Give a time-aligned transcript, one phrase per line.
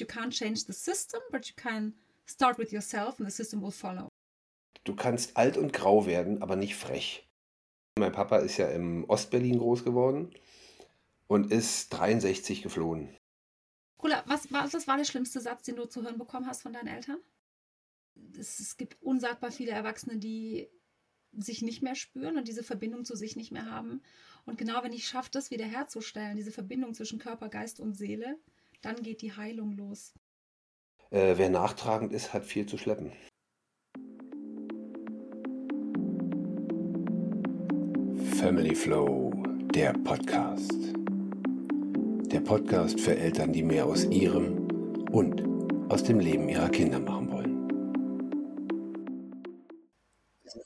[0.00, 1.94] You can't change the system, but you can
[2.26, 4.08] start with yourself and the system will follow.
[4.84, 7.28] Du kannst alt und grau werden, aber nicht frech.
[7.98, 10.30] Mein Papa ist ja im Ostberlin groß geworden
[11.26, 13.14] und ist 63 geflohen.
[13.98, 16.72] Kula, was war, was war der schlimmste Satz, den du zu hören bekommen hast von
[16.72, 17.18] deinen Eltern?
[18.38, 20.68] Es, es gibt unsagbar viele Erwachsene, die
[21.36, 24.02] sich nicht mehr spüren und diese Verbindung zu sich nicht mehr haben.
[24.46, 28.38] Und genau wenn ich schaffe, das wieder herzustellen, diese Verbindung zwischen Körper, Geist und Seele,
[28.82, 30.14] dann geht die Heilung los.
[31.10, 33.12] Äh, wer nachtragend ist, hat viel zu schleppen.
[38.38, 39.32] Family Flow,
[39.74, 40.72] der Podcast.
[42.30, 44.68] Der Podcast für Eltern, die mehr aus ihrem
[45.10, 45.42] und
[45.90, 47.48] aus dem Leben ihrer Kinder machen wollen.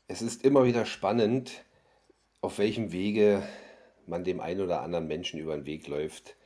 [0.08, 1.64] Es ist immer wieder spannend,
[2.40, 3.42] auf welchem Wege
[4.06, 6.36] man dem einen oder anderen Menschen über den Weg läuft.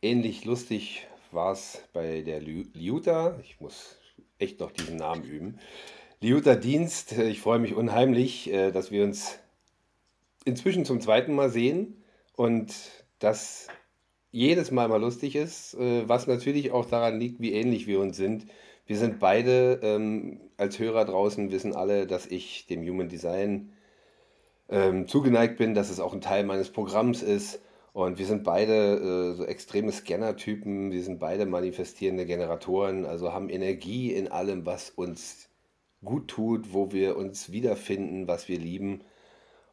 [0.00, 3.36] Ähnlich lustig war es bei der Liuta.
[3.42, 3.96] Ich muss
[4.38, 5.58] echt noch diesen Namen üben.
[6.20, 9.40] Liuta Dienst, ich freue mich unheimlich, äh, dass wir uns
[10.44, 12.04] inzwischen zum zweiten Mal sehen
[12.36, 12.72] und
[13.18, 13.66] das
[14.30, 18.16] jedes Mal mal lustig ist, äh, was natürlich auch daran liegt, wie ähnlich wir uns
[18.16, 18.46] sind.
[18.86, 23.72] Wir sind beide ähm, als Hörer draußen, wissen alle, dass ich dem Human Design
[24.68, 27.60] ähm, zugeneigt bin, dass es auch ein Teil meines Programms ist.
[27.98, 33.48] Und wir sind beide äh, so extreme Scanner-Typen, wir sind beide manifestierende Generatoren, also haben
[33.48, 35.48] Energie in allem, was uns
[36.04, 39.00] gut tut, wo wir uns wiederfinden, was wir lieben.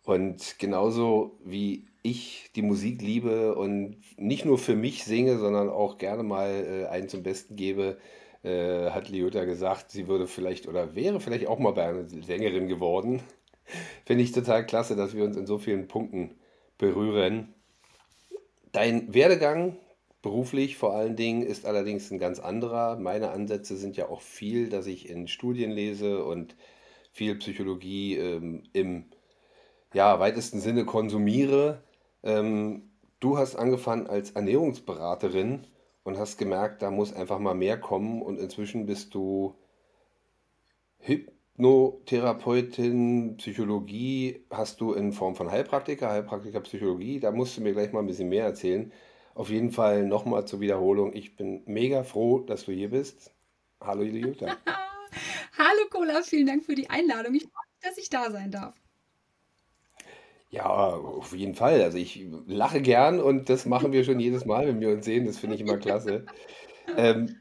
[0.05, 5.99] Und genauso wie ich die Musik liebe und nicht nur für mich singe, sondern auch
[5.99, 7.99] gerne mal äh, einen zum Besten gebe,
[8.41, 12.69] äh, hat Liota gesagt, sie würde vielleicht oder wäre vielleicht auch mal bei einer Sängerin
[12.69, 13.21] geworden.
[14.03, 16.31] Finde ich total klasse, dass wir uns in so vielen Punkten
[16.79, 17.54] berühren.
[18.75, 19.77] Dein Werdegang
[20.21, 22.97] beruflich vor allen Dingen ist allerdings ein ganz anderer.
[22.97, 26.57] Meine Ansätze sind ja auch viel, dass ich in Studien lese und
[27.13, 29.05] viel Psychologie ähm, im
[29.93, 31.83] ja, weitesten Sinne konsumiere.
[32.21, 32.89] Ähm,
[33.21, 35.67] du hast angefangen als Ernährungsberaterin
[36.03, 39.55] und hast gemerkt, da muss einfach mal mehr kommen und inzwischen bist du
[41.55, 47.93] Hypnotherapeutin, Psychologie hast du in Form von Heilpraktiker, Heilpraktiker Psychologie, da musst du mir gleich
[47.93, 48.91] mal ein bisschen mehr erzählen.
[49.35, 53.31] Auf jeden Fall nochmal zur Wiederholung, ich bin mega froh, dass du hier bist.
[53.79, 54.47] Hallo Jutta.
[55.57, 57.33] Hallo Cola, vielen Dank für die Einladung.
[57.35, 58.75] Ich freue mich, dass ich da sein darf.
[60.49, 61.81] Ja, auf jeden Fall.
[61.81, 65.25] Also ich lache gern und das machen wir schon jedes Mal, wenn wir uns sehen.
[65.25, 66.25] Das finde ich immer klasse.
[66.97, 67.35] Ähm,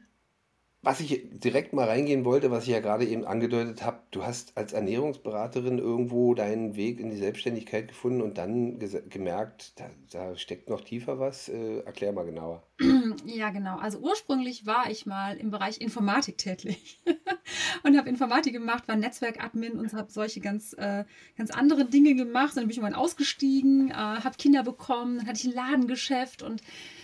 [0.85, 4.55] was ich direkt mal reingehen wollte, was ich ja gerade eben angedeutet habe, du hast
[4.55, 8.77] als Ernährungsberaterin irgendwo deinen Weg in die Selbstständigkeit gefunden und dann
[9.09, 11.49] gemerkt, da, da steckt noch tiefer was.
[11.49, 12.63] Äh, erklär mal genauer.
[13.25, 13.77] Ja, genau.
[13.77, 17.01] Also ursprünglich war ich mal im Bereich Informatik tätig
[17.83, 21.05] und habe Informatik gemacht, war Netzwerkadmin und habe solche ganz, äh,
[21.37, 22.55] ganz andere Dinge gemacht.
[22.55, 26.61] Dann bin ich irgendwann ausgestiegen, äh, habe Kinder bekommen, dann hatte ich ein Ladengeschäft und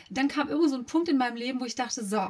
[0.10, 2.28] dann kam irgendwo so ein Punkt in meinem Leben, wo ich dachte, so,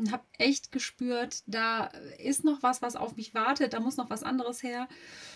[0.00, 4.10] und habe echt gespürt, da ist noch was, was auf mich wartet, da muss noch
[4.10, 4.88] was anderes her.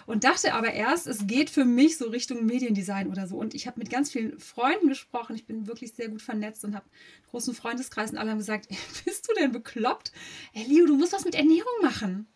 [0.07, 3.37] Und dachte aber erst, es geht für mich so Richtung Mediendesign oder so.
[3.37, 5.37] Und ich habe mit ganz vielen Freunden gesprochen.
[5.37, 6.87] Ich bin wirklich sehr gut vernetzt und habe
[7.31, 8.69] großen Freundeskreis und alle haben gesagt,
[9.05, 10.13] bist du denn bekloppt?
[10.55, 12.27] Ey, Leo, du musst was mit Ernährung machen.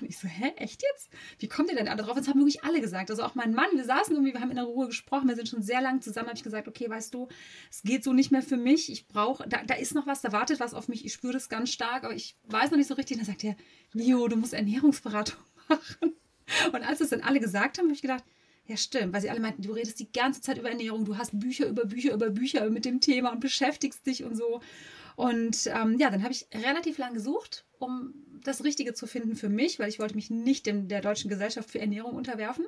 [0.00, 1.10] Und ich so, hä, echt jetzt?
[1.38, 2.16] Wie kommt ihr denn alle drauf?
[2.16, 3.10] Das haben wirklich alle gesagt.
[3.10, 5.48] Also auch mein Mann, wir saßen irgendwie, wir haben in der Ruhe gesprochen, wir sind
[5.48, 7.28] schon sehr lang zusammen, habe ich gesagt, okay, weißt du,
[7.70, 8.90] es geht so nicht mehr für mich.
[8.90, 11.04] Ich brauche, da, da ist noch was, da wartet was auf mich.
[11.04, 13.18] Ich spüre das ganz stark, aber ich weiß noch nicht so richtig.
[13.18, 13.56] Und dann sagt er,
[13.92, 15.38] Leo, du musst Ernährungsberatung
[15.68, 16.16] machen.
[16.72, 18.24] Und als es dann alle gesagt haben, habe ich gedacht,
[18.72, 21.38] ja, stimmt, weil sie alle meinten, du redest die ganze Zeit über Ernährung, du hast
[21.38, 24.60] Bücher über Bücher über Bücher mit dem Thema und beschäftigst dich und so.
[25.14, 29.50] Und ähm, ja, dann habe ich relativ lang gesucht, um das Richtige zu finden für
[29.50, 32.64] mich, weil ich wollte mich nicht dem, der Deutschen Gesellschaft für Ernährung unterwerfen.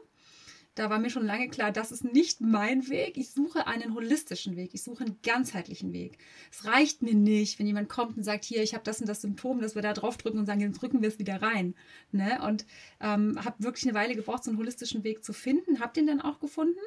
[0.74, 3.16] Da war mir schon lange klar, das ist nicht mein Weg.
[3.16, 4.70] Ich suche einen holistischen Weg.
[4.74, 6.18] Ich suche einen ganzheitlichen Weg.
[6.50, 9.20] Es reicht mir nicht, wenn jemand kommt und sagt, hier, ich habe das und das
[9.20, 11.74] Symptom, dass wir da drauf drücken und sagen, jetzt drücken wir es wieder rein.
[12.10, 12.40] Ne?
[12.44, 12.66] Und
[13.00, 15.78] ähm, habe wirklich eine Weile gebraucht, so einen holistischen Weg zu finden.
[15.78, 16.80] Habe den dann auch gefunden.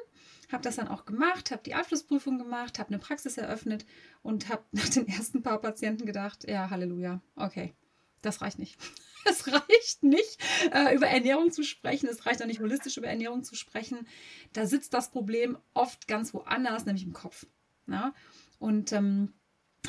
[0.52, 3.84] Habe das dann auch gemacht, habe die Abschlussprüfung gemacht, habe eine Praxis eröffnet
[4.22, 7.74] und habe nach den ersten paar Patienten gedacht, ja, Halleluja, okay,
[8.22, 8.78] das reicht nicht.
[9.24, 10.38] Es reicht nicht,
[10.72, 12.08] äh, über Ernährung zu sprechen.
[12.08, 14.06] Es reicht auch nicht, holistisch über Ernährung zu sprechen.
[14.52, 17.46] Da sitzt das Problem oft ganz woanders, nämlich im Kopf.
[17.86, 18.14] Na?
[18.58, 19.34] Und ähm,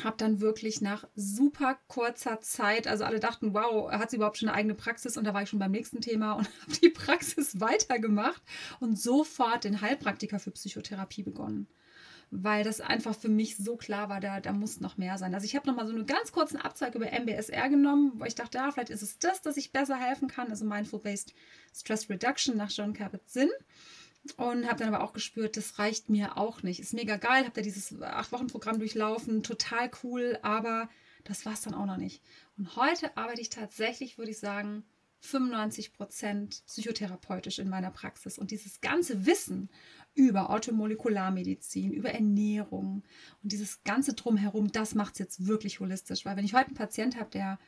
[0.04, 4.48] habe dann wirklich nach super kurzer Zeit, also alle dachten, wow, hat sie überhaupt schon
[4.48, 5.16] eine eigene Praxis?
[5.16, 8.42] Und da war ich schon beim nächsten Thema und habe die Praxis weitergemacht
[8.80, 11.68] und sofort den Heilpraktiker für Psychotherapie begonnen
[12.30, 15.34] weil das einfach für mich so klar war, da, da muss noch mehr sein.
[15.34, 18.58] Also ich habe nochmal so einen ganz kurzen Abzeig über MBSR genommen, wo ich dachte,
[18.58, 21.34] ja, vielleicht ist es das, dass ich besser helfen kann, also Mindful-Based
[21.74, 23.50] Stress Reduction nach John Kabat-Zinn.
[24.36, 26.78] Und habe dann aber auch gespürt, das reicht mir auch nicht.
[26.78, 30.90] Ist mega geil, habe da dieses Acht-Wochen-Programm durchlaufen, total cool, aber
[31.24, 32.22] das war es dann auch noch nicht.
[32.58, 34.84] Und heute arbeite ich tatsächlich, würde ich sagen,
[35.20, 38.38] 95 Prozent psychotherapeutisch in meiner Praxis.
[38.38, 39.70] Und dieses ganze Wissen
[40.14, 43.02] über Automolekularmedizin, über Ernährung
[43.42, 46.24] und dieses ganze Drumherum, das macht es jetzt wirklich holistisch.
[46.24, 47.58] Weil wenn ich heute einen Patient habe, der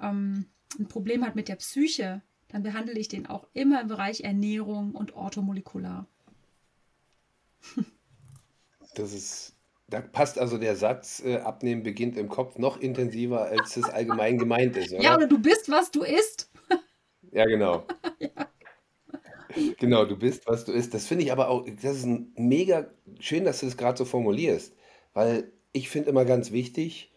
[0.00, 0.46] ähm,
[0.78, 4.92] ein Problem hat mit der Psyche, dann behandle ich den auch immer im Bereich Ernährung
[4.94, 6.06] und orthomolekular.
[8.94, 9.54] Das ist,
[9.88, 14.36] da passt also der Satz, äh, abnehmen beginnt im Kopf noch intensiver, als es allgemein
[14.36, 15.02] gemeint ist, oder?
[15.02, 16.50] Ja, oder du bist, was du isst.
[17.30, 17.86] Ja, genau.
[19.82, 20.94] Genau, du bist, was du isst.
[20.94, 22.86] Das finde ich aber auch, das ist ein mega
[23.18, 24.76] schön, dass du das gerade so formulierst,
[25.12, 27.12] weil ich finde immer ganz wichtig,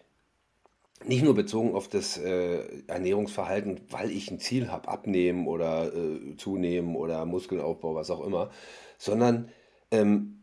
[1.05, 6.35] nicht nur bezogen auf das äh, Ernährungsverhalten, weil ich ein Ziel habe, abnehmen oder äh,
[6.37, 8.49] zunehmen oder Muskelaufbau, was auch immer,
[8.97, 9.51] sondern
[9.91, 10.41] ähm,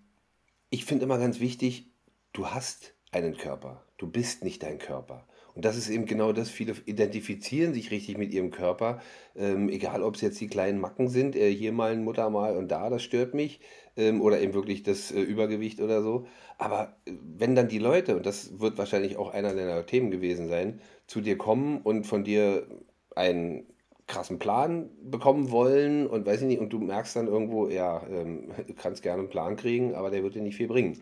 [0.70, 1.90] ich finde immer ganz wichtig,
[2.32, 5.26] du hast einen Körper, du bist nicht dein Körper.
[5.54, 9.00] Und das ist eben genau das, viele identifizieren sich richtig mit ihrem Körper,
[9.36, 12.68] ähm, egal ob es jetzt die kleinen Macken sind, äh, hier mal ein Muttermal und
[12.68, 13.60] da, das stört mich,
[13.96, 16.26] ähm, oder eben wirklich das äh, Übergewicht oder so.
[16.58, 20.48] Aber äh, wenn dann die Leute, und das wird wahrscheinlich auch einer deiner Themen gewesen
[20.48, 22.66] sein, zu dir kommen und von dir
[23.14, 23.66] einen
[24.06, 28.48] krassen Plan bekommen wollen und weiß ich nicht, und du merkst dann irgendwo, ja, ähm,
[28.76, 31.00] kannst gerne einen Plan kriegen, aber der wird dir nicht viel bringen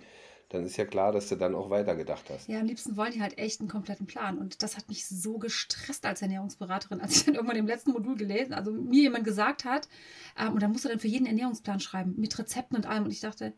[0.50, 2.48] dann ist ja klar, dass du dann auch weitergedacht hast.
[2.48, 4.36] Ja, am liebsten wollen die halt echt einen kompletten Plan.
[4.36, 8.16] Und das hat mich so gestresst als Ernährungsberaterin, als ich dann irgendwann im letzten Modul
[8.16, 9.88] gelesen, also mir jemand gesagt hat,
[10.36, 13.04] ähm, und dann musst du dann für jeden Ernährungsplan schreiben, mit Rezepten und allem.
[13.04, 13.54] Und ich dachte,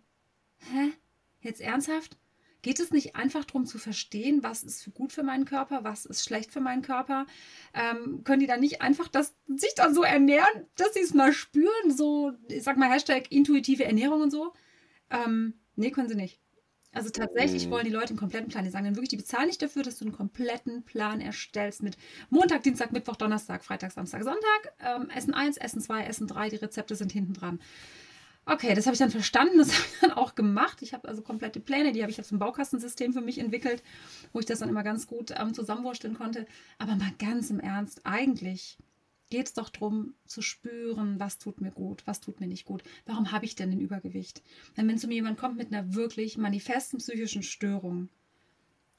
[0.70, 0.92] hä?
[1.40, 2.18] Jetzt ernsthaft?
[2.60, 6.24] Geht es nicht einfach darum zu verstehen, was ist gut für meinen Körper, was ist
[6.24, 7.26] schlecht für meinen Körper?
[7.74, 11.32] Ähm, können die dann nicht einfach das, sich dann so ernähren, dass sie es mal
[11.32, 11.90] spüren?
[11.90, 14.52] So, ich sag mal, Hashtag intuitive Ernährung und so.
[15.10, 16.41] Ähm, nee, können sie nicht.
[16.94, 18.64] Also tatsächlich wollen die Leute einen kompletten Plan.
[18.64, 21.96] Die sagen dann wirklich, die bezahlen nicht dafür, dass du einen kompletten Plan erstellst mit
[22.28, 24.74] Montag, Dienstag, Mittwoch, Donnerstag, Freitag, Samstag, Sonntag.
[24.78, 27.60] Ähm, Essen 1, Essen 2, Essen 3, die Rezepte sind hinten dran.
[28.44, 30.82] Okay, das habe ich dann verstanden, das habe ich dann auch gemacht.
[30.82, 33.82] Ich habe also komplette Pläne, die habe ich jetzt im Baukastensystem für mich entwickelt,
[34.32, 36.46] wo ich das dann immer ganz gut ähm, zusammenwursteln konnte.
[36.78, 38.76] Aber mal ganz im Ernst, eigentlich
[39.32, 42.82] geht es doch darum zu spüren, was tut mir gut, was tut mir nicht gut.
[43.06, 44.43] Warum habe ich denn ein Übergewicht?
[44.76, 48.11] Denn wenn zu mir jemand kommt mit einer wirklich manifesten psychischen Störung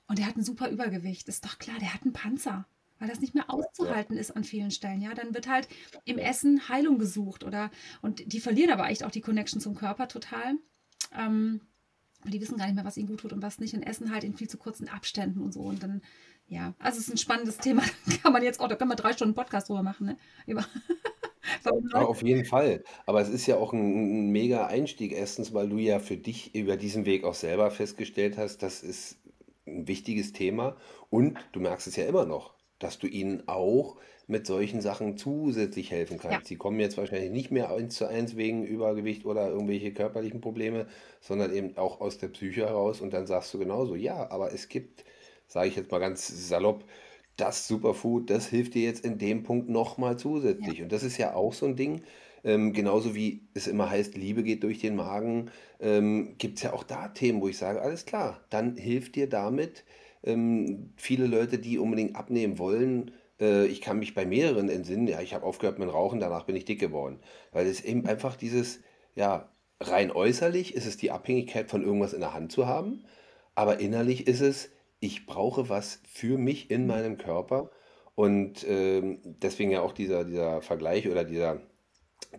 [0.08, 2.66] und der hat ein super Übergewicht, ist doch klar, der hat einen Panzer,
[2.98, 5.02] weil das nicht mehr auszuhalten ist an vielen Stellen.
[5.02, 5.68] Ja, dann wird halt
[6.04, 7.70] im Essen Heilung gesucht oder
[8.02, 10.56] und die verlieren aber echt auch die Connection zum Körper total.
[11.16, 11.62] Ähm,
[12.26, 14.24] die wissen gar nicht mehr, was ihnen gut tut und was nicht und essen halt
[14.24, 15.62] in viel zu kurzen Abständen und so.
[15.62, 16.02] Und dann
[16.48, 17.82] ja, also es ist ein spannendes Thema.
[18.06, 20.18] Da kann man jetzt auch, da können wir drei Stunden Podcast drüber machen, ne?
[20.46, 20.66] Über
[21.94, 22.84] Ja, auf jeden Fall.
[23.06, 25.12] Aber es ist ja auch ein, ein mega Einstieg.
[25.12, 29.18] Erstens, weil du ja für dich über diesen Weg auch selber festgestellt hast, das ist
[29.68, 30.78] ein wichtiges Thema.
[31.10, 33.98] Und du merkst es ja immer noch, dass du ihnen auch
[34.28, 36.38] mit solchen Sachen zusätzlich helfen Ja.
[36.38, 36.48] kannst.
[36.48, 40.88] Sie kommen jetzt wahrscheinlich nicht mehr eins zu eins wegen Übergewicht oder irgendwelche körperlichen Probleme,
[41.20, 43.02] sondern eben auch aus der Psyche heraus.
[43.02, 45.04] Und dann sagst du genauso, ja, aber es gibt
[45.54, 46.84] sage ich jetzt mal ganz salopp,
[47.38, 50.80] das Superfood, das hilft dir jetzt in dem Punkt nochmal zusätzlich.
[50.80, 50.84] Ja.
[50.84, 52.02] Und das ist ja auch so ein Ding,
[52.44, 56.74] ähm, genauso wie es immer heißt, Liebe geht durch den Magen, ähm, gibt es ja
[56.74, 59.84] auch da Themen, wo ich sage, alles klar, dann hilft dir damit
[60.24, 63.12] ähm, viele Leute, die unbedingt abnehmen wollen.
[63.40, 66.56] Äh, ich kann mich bei mehreren entsinnen, ja, ich habe aufgehört mit Rauchen, danach bin
[66.56, 67.20] ich dick geworden.
[67.52, 68.80] Weil es eben einfach dieses,
[69.14, 73.06] ja, rein äußerlich ist es die Abhängigkeit von irgendwas in der Hand zu haben,
[73.54, 74.72] aber innerlich ist es,
[75.04, 77.70] ich brauche was für mich in meinem Körper.
[78.16, 81.62] Und ähm, deswegen ja auch dieser, dieser Vergleich oder dieser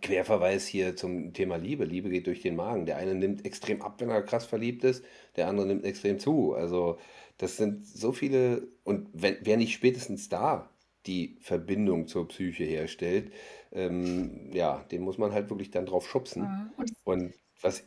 [0.00, 1.84] Querverweis hier zum Thema Liebe.
[1.84, 2.86] Liebe geht durch den Magen.
[2.86, 5.04] Der eine nimmt extrem ab, wenn er krass verliebt ist,
[5.36, 6.54] der andere nimmt extrem zu.
[6.54, 6.98] Also
[7.36, 10.70] das sind so viele, und wenn, wer nicht spätestens da
[11.04, 13.30] die Verbindung zur Psyche herstellt,
[13.72, 16.72] ähm, ja, den muss man halt wirklich dann drauf schubsen.
[16.78, 17.84] Und, und was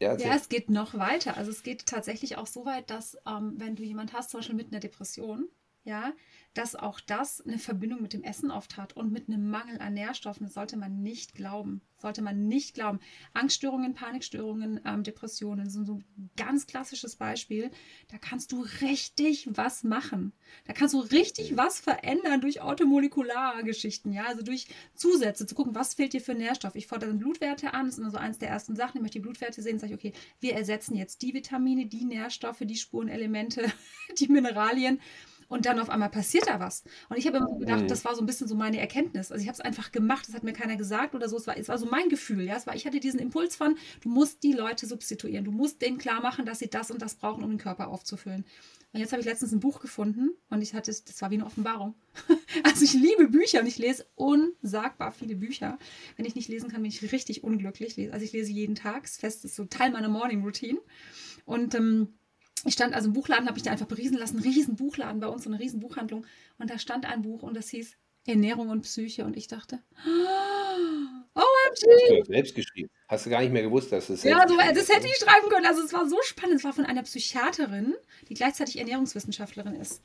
[0.00, 1.36] ja, ja, es geht noch weiter.
[1.36, 4.56] Also es geht tatsächlich auch so weit, dass ähm, wenn du jemand hast, zum Beispiel
[4.56, 5.48] mit einer Depression,
[5.84, 6.12] ja,
[6.54, 9.94] dass auch das eine Verbindung mit dem Essen oft hat und mit einem Mangel an
[9.94, 10.44] Nährstoffen.
[10.44, 11.82] Das sollte man nicht glauben.
[11.98, 13.00] Sollte man nicht glauben.
[13.32, 17.70] Angststörungen, Panikstörungen, ähm, Depressionen sind so ein ganz klassisches Beispiel.
[18.08, 20.32] Da kannst du richtig was machen.
[20.64, 25.94] Da kannst du richtig was verändern durch Automolekulargeschichten, ja, also durch Zusätze, zu gucken, was
[25.94, 26.74] fehlt dir für Nährstoff.
[26.74, 28.98] Ich fordere Blutwerte an, das ist immer so eins der ersten Sachen.
[28.98, 32.62] Ich möchte die Blutwerte sehen, sage ich, okay, wir ersetzen jetzt die Vitamine, die Nährstoffe,
[32.62, 33.72] die Spurenelemente,
[34.18, 35.00] die Mineralien
[35.48, 36.84] und dann auf einmal passiert da was.
[37.08, 37.88] Und ich habe immer gedacht, mhm.
[37.88, 39.32] das war so ein bisschen so meine Erkenntnis.
[39.32, 41.36] Also ich habe es einfach gemacht, das hat mir keiner gesagt oder so.
[41.36, 42.42] Es war, es war so mein Gefühl.
[42.42, 42.56] Ja?
[42.56, 45.44] Es war, ich hatte diesen Impuls von, du musst die Leute substituieren.
[45.44, 48.44] Du musst denen klar machen, dass sie das und das brauchen, um den Körper aufzufüllen.
[48.92, 51.44] Und jetzt habe ich letztens ein Buch gefunden und ich hatte, das war wie eine
[51.44, 51.94] Offenbarung.
[52.62, 55.78] also ich liebe Bücher und ich lese unsagbar viele Bücher.
[56.16, 58.12] Wenn ich nicht lesen kann, bin ich richtig unglücklich.
[58.12, 59.02] Also ich lese jeden Tag.
[59.02, 60.78] Das Fest ist so Teil meiner Morning Routine.
[61.44, 62.18] Und ähm,
[62.64, 65.44] ich stand also im Buchladen, habe ich da einfach beriesen lassen, riesen Buchladen bei uns,
[65.44, 66.26] so eine riesen Buchhandlung.
[66.58, 67.96] Und da stand ein Buch und das hieß
[68.26, 69.24] Ernährung und Psyche.
[69.24, 72.90] Und ich dachte, oh, Hast du selbst geschrieben?
[73.08, 75.66] Hast du gar nicht mehr gewusst, dass es Ja, so, das hätte ich schreiben können.
[75.66, 76.56] Also es war so spannend.
[76.56, 77.94] Es war von einer Psychiaterin,
[78.28, 80.02] die gleichzeitig Ernährungswissenschaftlerin ist.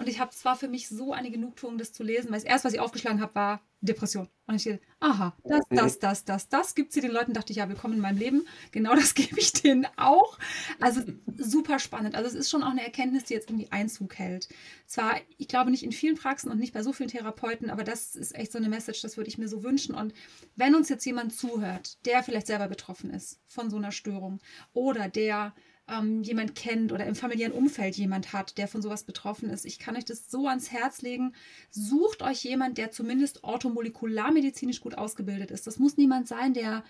[0.00, 2.44] Und ich habe, es war für mich so eine Genugtuung, das zu lesen, weil das
[2.44, 4.30] erste, was ich aufgeschlagen habe, war Depression.
[4.46, 7.34] Und ich dachte, aha, das, das, das, das, das gibt sie den Leuten.
[7.34, 8.46] Dachte ich, ja, willkommen in meinem Leben.
[8.72, 10.38] Genau das gebe ich denen auch.
[10.80, 11.02] Also
[11.36, 12.14] super spannend.
[12.14, 14.48] Also es ist schon auch eine Erkenntnis, die jetzt irgendwie Einzug hält.
[14.86, 18.16] Zwar, ich glaube nicht in vielen Praxen und nicht bei so vielen Therapeuten, aber das
[18.16, 19.94] ist echt so eine Message, das würde ich mir so wünschen.
[19.94, 20.14] Und
[20.56, 24.40] wenn uns jetzt jemand zuhört, der vielleicht selber betroffen ist von so einer Störung
[24.72, 25.54] oder der
[25.90, 29.64] ähm, jemand kennt oder im familiären Umfeld jemand hat, der von sowas betroffen ist.
[29.64, 31.34] Ich kann euch das so ans Herz legen.
[31.70, 35.66] Sucht euch jemand, der zumindest orthomolekularmedizinisch gut ausgebildet ist.
[35.66, 36.84] Das muss niemand sein, der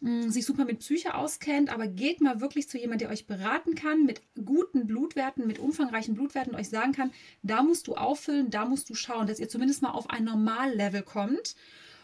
[0.00, 3.26] mh, hm, sich super mit Psyche auskennt, aber geht mal wirklich zu jemandem, der euch
[3.26, 8.50] beraten kann, mit guten Blutwerten, mit umfangreichen Blutwerten, euch sagen kann, da musst du auffüllen,
[8.50, 11.54] da musst du schauen, dass ihr zumindest mal auf ein Normallevel kommt.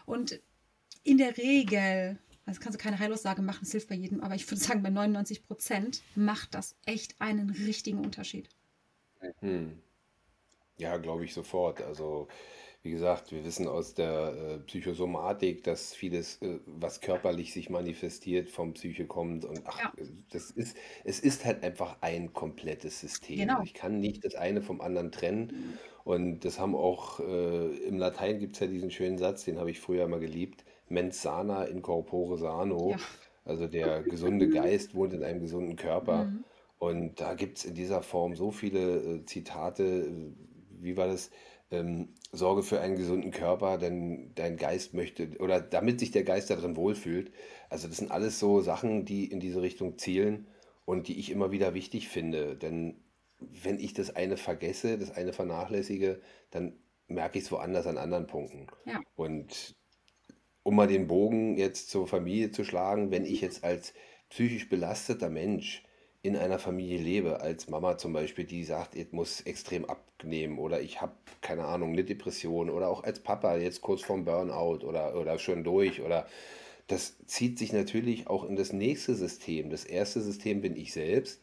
[0.05, 0.39] Und
[1.03, 4.49] in der Regel also kannst du keine Heilaussage machen, es hilft bei jedem, aber ich
[4.49, 8.47] würde sagen, bei 99 Prozent macht das echt einen richtigen Unterschied.
[9.41, 9.77] Hm.
[10.77, 11.81] Ja, glaube ich sofort.
[11.81, 12.29] Also,
[12.83, 18.49] wie gesagt, wir wissen aus der äh, Psychosomatik, dass vieles, äh, was körperlich sich manifestiert,
[18.49, 19.43] vom Psyche kommt.
[19.43, 19.93] Und ach, ja.
[20.31, 23.39] das ist, es ist halt einfach ein komplettes System.
[23.39, 23.61] Genau.
[23.63, 25.47] Ich kann nicht das eine vom anderen trennen.
[25.47, 25.77] Mhm.
[26.05, 29.69] Und das haben auch, äh, im Latein gibt es ja diesen schönen Satz, den habe
[29.69, 32.91] ich früher mal geliebt mens sana in corpore sano.
[32.91, 32.97] Ja.
[33.45, 36.25] Also der gesunde Geist wohnt in einem gesunden Körper.
[36.25, 36.43] Mhm.
[36.79, 40.07] Und da gibt es in dieser Form so viele äh, Zitate.
[40.79, 41.31] Wie war das?
[41.69, 46.49] Ähm, Sorge für einen gesunden Körper, denn dein Geist möchte, oder damit sich der Geist
[46.49, 47.31] darin wohlfühlt.
[47.69, 50.47] Also das sind alles so Sachen, die in diese Richtung zielen
[50.85, 52.55] und die ich immer wieder wichtig finde.
[52.55, 52.95] Denn
[53.39, 56.73] wenn ich das eine vergesse, das eine vernachlässige, dann
[57.07, 58.67] merke ich es woanders an anderen Punkten.
[58.85, 59.01] Ja.
[59.15, 59.75] Und
[60.67, 63.93] um mal den Bogen jetzt zur Familie zu schlagen, wenn ich jetzt als
[64.29, 65.85] psychisch belasteter Mensch
[66.23, 70.81] in einer Familie lebe, als Mama zum Beispiel, die sagt, ich muss extrem abnehmen oder
[70.81, 75.17] ich habe, keine Ahnung, eine Depression oder auch als Papa jetzt kurz vorm Burnout oder,
[75.17, 76.27] oder schon durch oder
[76.87, 79.69] das zieht sich natürlich auch in das nächste System.
[79.69, 81.39] Das erste System bin ich selbst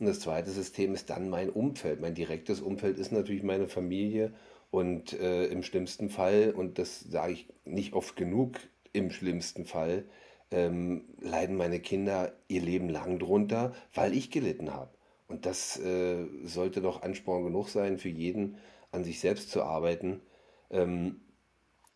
[0.00, 2.00] und das zweite System ist dann mein Umfeld.
[2.00, 4.32] Mein direktes Umfeld ist natürlich meine Familie
[4.76, 8.58] und äh, im schlimmsten Fall, und das sage ich nicht oft genug,
[8.92, 10.04] im schlimmsten Fall,
[10.50, 14.90] ähm, leiden meine Kinder ihr Leben lang drunter, weil ich gelitten habe.
[15.28, 18.58] Und das äh, sollte doch Ansporn genug sein für jeden,
[18.92, 20.20] an sich selbst zu arbeiten.
[20.70, 21.22] Ähm,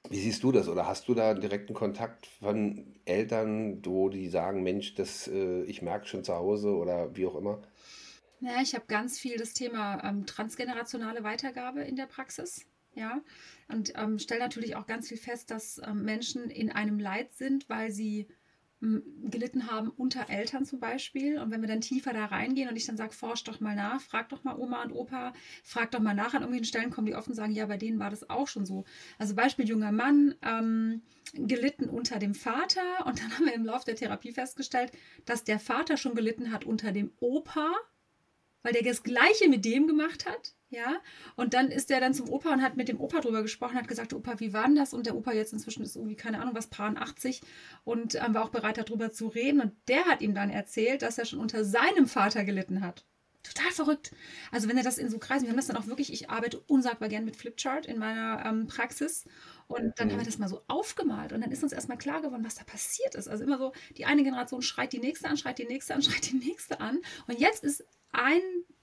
[0.09, 0.67] wie siehst du das?
[0.67, 5.83] Oder hast du da direkten Kontakt von Eltern, wo die sagen, Mensch, das, äh, ich
[5.83, 7.61] merke schon zu Hause oder wie auch immer?
[8.41, 12.70] Ja, ich habe ganz viel das Thema ähm, transgenerationale Weitergabe in der Praxis.
[12.95, 13.21] Ja,
[13.69, 17.69] und ähm, stelle natürlich auch ganz viel fest, dass ähm, Menschen in einem Leid sind,
[17.69, 18.27] weil sie
[18.83, 21.39] ähm, gelitten haben unter Eltern zum Beispiel.
[21.39, 24.01] Und wenn wir dann tiefer da reingehen und ich dann sage, forsch doch mal nach,
[24.01, 25.33] frag doch mal Oma und Opa,
[25.63, 28.01] frag doch mal nach an irgendwelchen Stellen, kommen die offen und sagen, ja, bei denen
[28.01, 28.85] war das auch schon so.
[29.19, 31.03] Also Beispiel junger Mann, ähm,
[31.35, 34.93] gelitten unter dem Vater und dann haben wir im Laufe der Therapie festgestellt,
[35.27, 37.73] dass der Vater schon gelitten hat unter dem Opa
[38.63, 40.55] weil der das Gleiche mit dem gemacht hat.
[40.73, 41.01] Ja,
[41.35, 43.89] und dann ist der dann zum Opa und hat mit dem Opa drüber gesprochen, hat
[43.89, 44.95] gesagt, Opa, wie war denn das?
[44.95, 47.43] Und der Opa jetzt inzwischen ist irgendwie, keine Ahnung, was, Paar 80
[47.85, 49.61] und ähm, war auch bereit, darüber zu reden.
[49.61, 53.05] Und der hat ihm dann erzählt, dass er schon unter seinem Vater gelitten hat.
[53.43, 54.13] Total verrückt.
[54.53, 56.61] Also wenn er das in so Kreisen, wir haben das dann auch wirklich, ich arbeite
[56.61, 59.25] unsagbar gern mit Flipchart in meiner ähm, Praxis
[59.67, 60.13] und dann mhm.
[60.13, 62.65] haben wir das mal so aufgemalt und dann ist uns erstmal klar geworden, was da
[62.65, 63.29] passiert ist.
[63.29, 66.31] Also immer so, die eine Generation schreit die nächste an, schreit die nächste an, schreit
[66.31, 66.99] die nächste an
[67.29, 68.43] und jetzt ist ein,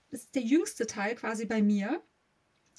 [0.09, 2.01] ist der jüngste Teil quasi bei mir.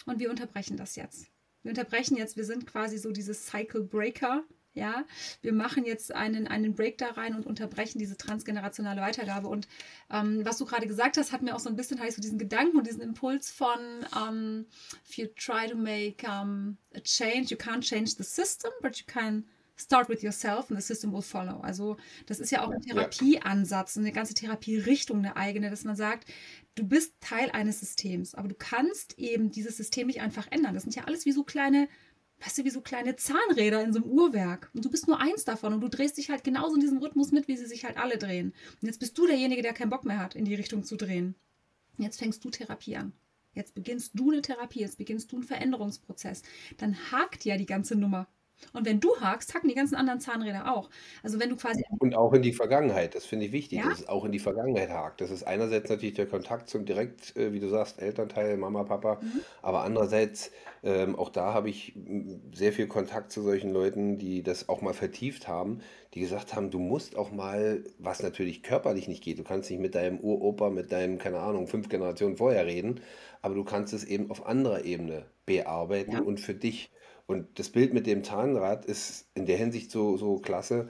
[0.06, 1.26] und wir unterbrechen das jetzt.
[1.62, 4.44] Wir unterbrechen jetzt, wir sind quasi so dieses Cycle Breaker.
[4.74, 5.04] Ja,
[5.42, 9.48] wir machen jetzt einen, einen Break da rein und unterbrechen diese transgenerationale Weitergabe.
[9.48, 9.66] Und
[10.08, 12.38] ähm, was du gerade gesagt hast, hat mir auch so ein bisschen, ich so diesen
[12.38, 13.78] Gedanken und diesen Impuls von,
[14.14, 14.66] um, ähm,
[15.04, 19.04] if you try to make um, a change, you can't change the system, but you
[19.06, 19.44] can
[19.80, 21.60] start with yourself and the system will follow.
[21.60, 26.28] Also das ist ja auch ein Therapieansatz, eine ganze Therapierichtung, eine eigene, dass man sagt,
[26.74, 30.74] du bist Teil eines Systems, aber du kannst eben dieses System nicht einfach ändern.
[30.74, 31.88] Das sind ja alles wie so kleine,
[32.40, 34.70] weißt du, wie so kleine Zahnräder in so einem Uhrwerk.
[34.74, 37.30] Und du bist nur eins davon und du drehst dich halt genauso in diesem Rhythmus
[37.30, 38.52] mit, wie sie sich halt alle drehen.
[38.80, 41.34] Und jetzt bist du derjenige, der keinen Bock mehr hat, in die Richtung zu drehen.
[41.96, 43.12] Und jetzt fängst du Therapie an.
[43.54, 46.42] Jetzt beginnst du eine Therapie, jetzt beginnst du einen Veränderungsprozess.
[46.76, 48.28] Dann hakt ja die ganze Nummer.
[48.72, 50.90] Und wenn du hakst, hacken die ganzen anderen Zahnräder auch.
[51.22, 51.84] Also wenn du quasi.
[51.98, 53.88] Und auch in die Vergangenheit, das finde ich wichtig, ja?
[53.88, 55.20] dass es auch in die Vergangenheit hakt.
[55.20, 59.18] Das ist einerseits natürlich der Kontakt zum direkt, äh, wie du sagst, Elternteil, Mama, Papa,
[59.20, 59.40] mhm.
[59.62, 60.50] aber andererseits,
[60.82, 61.94] ähm, auch da habe ich
[62.52, 65.80] sehr viel Kontakt zu solchen Leuten, die das auch mal vertieft haben,
[66.14, 69.80] die gesagt haben, du musst auch mal, was natürlich körperlich nicht geht, du kannst nicht
[69.80, 73.00] mit deinem Uropa, mit deinem, keine Ahnung, fünf Generationen vorher reden,
[73.42, 76.20] aber du kannst es eben auf anderer Ebene bearbeiten ja.
[76.20, 76.90] und für dich
[77.28, 80.88] und das Bild mit dem Zahnrad ist in der Hinsicht so, so klasse,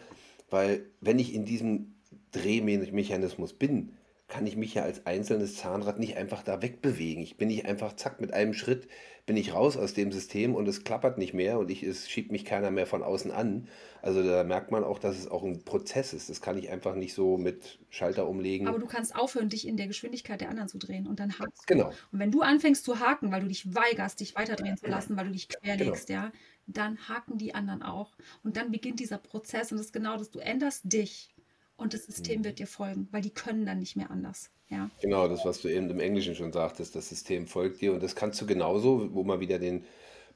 [0.49, 1.97] weil wenn ich in diesem
[2.31, 3.98] Drehmechanismus bin,
[4.29, 7.23] kann ich mich ja als einzelnes Zahnrad nicht einfach da wegbewegen.
[7.23, 8.87] Ich bin nicht einfach, zack, mit einem Schritt
[9.25, 12.31] bin ich raus aus dem System und es klappert nicht mehr und ich, es schiebt
[12.31, 13.69] mich keiner mehr von außen an.
[14.01, 16.31] Also da merkt man auch, dass es auch ein Prozess ist.
[16.31, 18.69] Das kann ich einfach nicht so mit Schalter umlegen.
[18.69, 21.67] Aber du kannst aufhören, dich in der Geschwindigkeit der anderen zu drehen und dann hakst
[21.67, 21.89] Genau.
[22.13, 25.27] Und wenn du anfängst zu haken, weil du dich weigerst, dich weiterdrehen zu lassen, weil
[25.27, 26.23] du dich querlegst, genau.
[26.23, 26.33] ja,
[26.67, 28.17] dann haken die anderen auch.
[28.43, 31.35] Und dann beginnt dieser Prozess und das ist genau das, du änderst dich
[31.79, 32.45] und das System mhm.
[32.45, 34.51] wird dir folgen, weil die können dann nicht mehr anders.
[34.69, 34.91] Ja.
[35.01, 38.15] Genau, das, was du eben im Englischen schon sagtest, das System folgt dir und das
[38.15, 39.85] kannst du genauso, wo mal wieder den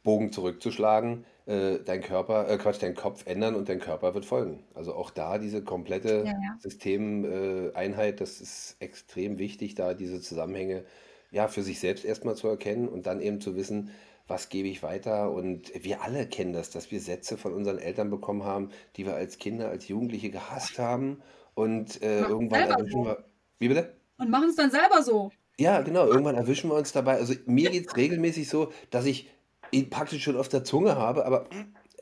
[0.03, 4.65] Bogen zurückzuschlagen, äh, dein Körper, äh, Quatsch, dein Kopf ändern und dein Körper wird folgen.
[4.75, 6.57] Also auch da diese komplette ja, ja.
[6.61, 10.85] Systemeinheit, äh, das ist extrem wichtig, da diese Zusammenhänge
[11.31, 13.91] ja für sich selbst erstmal zu erkennen und dann eben zu wissen,
[14.27, 15.31] was gebe ich weiter?
[15.33, 19.15] Und wir alle kennen das, dass wir Sätze von unseren Eltern bekommen haben, die wir
[19.15, 21.23] als Kinder, als Jugendliche gehasst haben.
[21.55, 23.05] Und äh, irgendwann erwischen so.
[23.05, 23.25] wir.
[23.59, 23.97] Wie bitte?
[24.19, 25.31] Und machen es dann selber so.
[25.59, 26.07] Ja, genau.
[26.07, 27.15] Irgendwann erwischen wir uns dabei.
[27.15, 29.29] Also mir geht es regelmäßig so, dass ich
[29.71, 31.47] ihn praktisch schon auf der Zunge habe, aber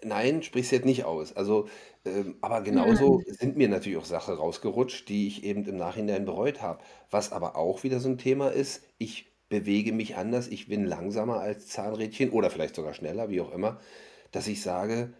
[0.02, 1.36] nein, sprich es jetzt nicht aus.
[1.36, 1.68] Also,
[2.04, 3.24] ähm, aber genauso mhm.
[3.33, 6.83] sind mir natürlich auch Sachen rausgerutscht, die ich eben im Nachhinein bereut habe.
[7.11, 11.40] Was aber auch wieder so ein Thema ist, ich bewege mich anders, ich bin langsamer
[11.40, 13.78] als Zahnrädchen oder vielleicht sogar schneller, wie auch immer,
[14.30, 15.12] dass ich sage,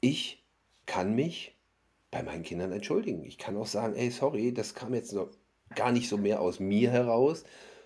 [0.00, 0.44] ich
[0.84, 1.56] kann mich
[2.10, 3.24] bei meinen Kindern entschuldigen.
[3.24, 5.30] Ich kann auch sagen, ey, sorry, das kam jetzt noch
[5.74, 7.44] gar nicht so mehr aus mir heraus,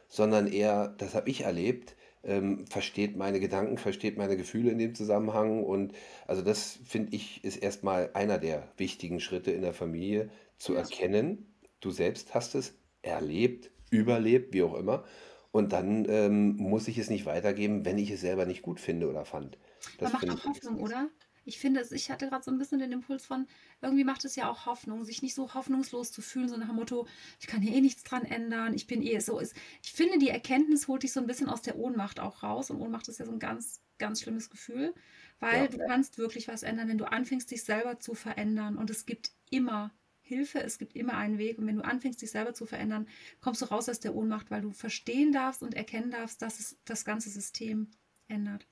[0.09, 4.95] sondern eher, das habe ich erlebt, ähm, versteht meine Gedanken, versteht meine Gefühle in dem
[4.95, 5.65] Zusammenhang.
[5.65, 5.93] Und
[6.27, 11.55] also das finde ich ist erstmal einer der wichtigen Schritte in der Familie, zu erkennen,
[11.81, 15.05] du selbst hast es erlebt, überlebt, wie auch immer.
[15.53, 19.09] Und dann ähm, muss ich es nicht weitergeben, wenn ich es selber nicht gut finde
[19.09, 19.59] oder fand.
[19.99, 21.11] Das macht auch Hoffnung, oder?
[21.45, 23.47] Ich finde, ich hatte gerade so ein bisschen den Impuls von,
[23.81, 26.77] irgendwie macht es ja auch Hoffnung, sich nicht so hoffnungslos zu fühlen, so nach dem
[26.77, 27.07] Motto,
[27.41, 29.41] ich kann hier eh nichts dran ändern, ich bin eh so.
[29.41, 32.71] Ich finde, die Erkenntnis holt dich so ein bisschen aus der Ohnmacht auch raus.
[32.71, 34.95] Und Ohnmacht ist ja so ein ganz, ganz schlimmes Gefühl,
[35.41, 35.69] weil ja.
[35.69, 38.77] du kannst wirklich was ändern, wenn du anfängst, dich selber zu verändern.
[38.77, 39.93] Und es gibt immer
[40.31, 41.59] Hilfe, es gibt immer einen Weg.
[41.59, 43.07] Und wenn du anfängst, dich selber zu verändern,
[43.41, 46.77] kommst du raus aus der Ohnmacht, weil du verstehen darfst und erkennen darfst, dass es
[46.85, 47.89] das ganze System
[48.29, 48.67] ändert.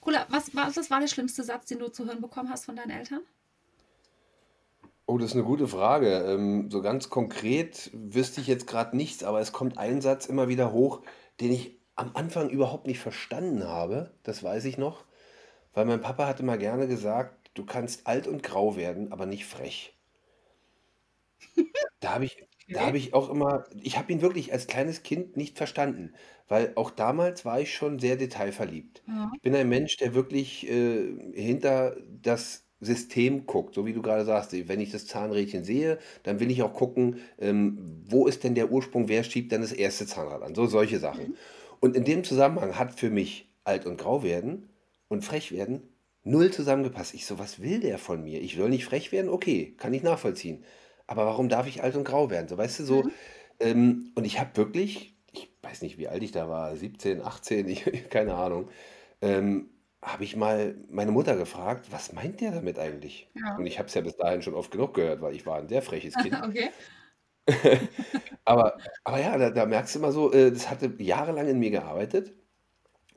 [0.00, 2.76] Kula, was, was, was war der schlimmste Satz, den du zu hören bekommen hast von
[2.76, 3.20] deinen Eltern?
[5.06, 6.24] Oh, das ist eine gute Frage.
[6.26, 10.48] Ähm, so ganz konkret wüsste ich jetzt gerade nichts, aber es kommt ein Satz immer
[10.48, 11.02] wieder hoch,
[11.40, 14.10] den ich am Anfang überhaupt nicht verstanden habe.
[14.22, 15.04] Das weiß ich noch.
[15.74, 19.44] Weil mein Papa hatte mal gerne gesagt, du kannst alt und grau werden, aber nicht
[19.44, 19.93] frech.
[22.00, 22.36] Da habe ich,
[22.68, 26.12] da habe ich auch immer, ich habe ihn wirklich als kleines Kind nicht verstanden,
[26.48, 29.02] weil auch damals war ich schon sehr detailverliebt.
[29.06, 29.30] Ja.
[29.34, 34.24] Ich bin ein Mensch, der wirklich äh, hinter das System guckt, so wie du gerade
[34.24, 38.54] sagst, wenn ich das Zahnrädchen sehe, dann will ich auch gucken, ähm, wo ist denn
[38.54, 41.28] der Ursprung, wer schiebt dann das erste Zahnrad an, so solche Sachen.
[41.28, 41.36] Mhm.
[41.80, 44.68] Und in dem Zusammenhang hat für mich alt und grau werden
[45.08, 45.88] und frech werden
[46.22, 47.14] null zusammengepasst.
[47.14, 48.42] Ich so, was will der von mir?
[48.42, 50.64] Ich will nicht frech werden, okay, kann ich nachvollziehen
[51.06, 52.48] aber warum darf ich alt und grau werden?
[52.48, 53.02] So, weißt du, so.
[53.02, 53.10] Mhm.
[53.60, 57.68] Ähm, und ich habe wirklich, ich weiß nicht, wie alt ich da war, 17, 18,
[57.68, 58.68] ich, keine Ahnung,
[59.20, 59.70] ähm,
[60.02, 63.30] habe ich mal meine Mutter gefragt, was meint der damit eigentlich?
[63.34, 63.56] Ja.
[63.56, 65.68] Und ich habe es ja bis dahin schon oft genug gehört, weil ich war ein
[65.68, 66.34] sehr freches Kind.
[66.44, 66.70] okay.
[68.44, 71.70] aber, aber ja, da, da, merkst du immer so, äh, das hatte jahrelang in mir
[71.70, 72.34] gearbeitet.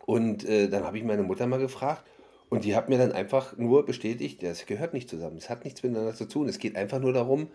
[0.06, 2.06] Und äh, dann habe ich meine Mutter mal gefragt
[2.50, 5.38] und die hat mir dann einfach nur bestätigt, das gehört nicht zusammen.
[5.38, 6.48] Es hat nichts miteinander zu tun.
[6.48, 7.52] Es geht einfach nur darum,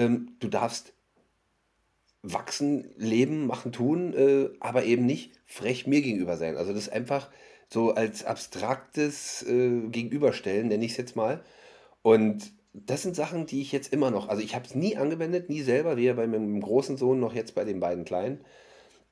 [0.00, 0.94] ähm, du darfst
[2.22, 6.56] wachsen, leben, machen, tun, äh, aber eben nicht frech mir gegenüber sein.
[6.56, 7.30] Also das einfach
[7.68, 11.42] so als abstraktes äh, Gegenüberstellen, nenne ich es jetzt mal.
[12.02, 15.50] Und das sind Sachen, die ich jetzt immer noch, also ich habe es nie angewendet,
[15.50, 18.40] nie selber, weder bei meinem großen Sohn noch jetzt bei den beiden Kleinen.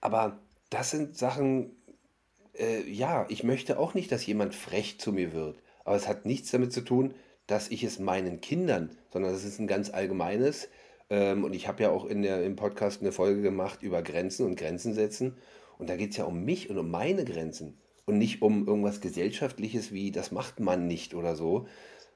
[0.00, 0.38] Aber
[0.70, 1.76] das sind Sachen,
[2.54, 5.60] äh, ja, ich möchte auch nicht, dass jemand frech zu mir wird.
[5.84, 7.14] Aber es hat nichts damit zu tun,
[7.46, 10.68] dass ich es meinen Kindern, sondern das ist ein ganz allgemeines.
[11.10, 14.46] Ähm, und ich habe ja auch in der, im Podcast eine Folge gemacht über Grenzen
[14.46, 15.36] und Grenzen setzen.
[15.78, 17.78] Und da geht es ja um mich und um meine Grenzen.
[18.04, 21.66] Und nicht um irgendwas Gesellschaftliches wie, das macht man nicht oder so,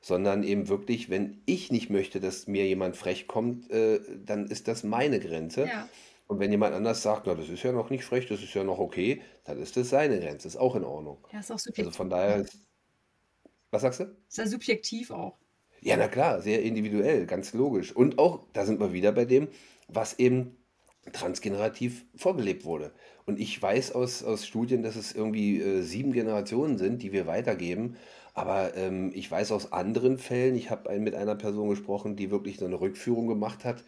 [0.00, 4.68] sondern eben wirklich, wenn ich nicht möchte, dass mir jemand frech kommt, äh, dann ist
[4.68, 5.66] das meine Grenze.
[5.66, 5.88] Ja.
[6.26, 8.64] Und wenn jemand anders sagt, na, das ist ja noch nicht frech, das ist ja
[8.64, 11.18] noch okay, dann ist das seine Grenze, ist auch in Ordnung.
[11.30, 11.96] Ja, ist auch Also subjektiv.
[11.96, 12.58] von daher, ist,
[13.70, 14.04] was sagst du?
[14.28, 15.38] Ist ja subjektiv auch.
[15.84, 17.94] Ja, na klar, sehr individuell, ganz logisch.
[17.94, 19.48] Und auch, da sind wir wieder bei dem,
[19.88, 20.56] was eben
[21.12, 22.92] transgenerativ vorgelebt wurde.
[23.26, 27.26] Und ich weiß aus, aus Studien, dass es irgendwie äh, sieben Generationen sind, die wir
[27.26, 27.96] weitergeben.
[28.32, 32.58] Aber ähm, ich weiß aus anderen Fällen, ich habe mit einer Person gesprochen, die wirklich
[32.58, 33.82] so eine Rückführung gemacht hat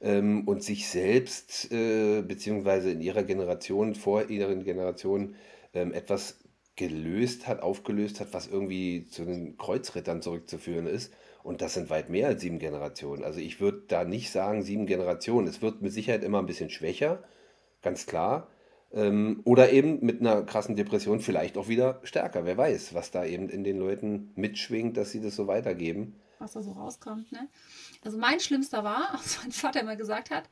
[0.00, 5.36] ähm, und sich selbst, äh, beziehungsweise in ihrer Generation, vor ihren Generationen,
[5.74, 6.38] ähm, etwas
[6.74, 11.12] gelöst hat, aufgelöst hat, was irgendwie zu den Kreuzrittern zurückzuführen ist.
[11.46, 13.22] Und das sind weit mehr als sieben Generationen.
[13.24, 15.46] Also ich würde da nicht sagen sieben Generationen.
[15.46, 17.22] Es wird mit Sicherheit immer ein bisschen schwächer,
[17.82, 18.48] ganz klar.
[18.92, 22.44] Ähm, oder eben mit einer krassen Depression vielleicht auch wieder stärker.
[22.46, 26.20] Wer weiß, was da eben in den Leuten mitschwingt, dass sie das so weitergeben.
[26.38, 27.30] was da so rauskommt.
[27.32, 27.48] Ne?
[28.02, 30.48] Also mein Schlimmster war, was mein Vater immer gesagt hat,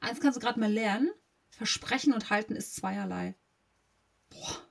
[0.00, 1.10] eins kannst du gerade mal lernen,
[1.50, 3.34] Versprechen und Halten ist zweierlei.
[4.30, 4.62] Boah,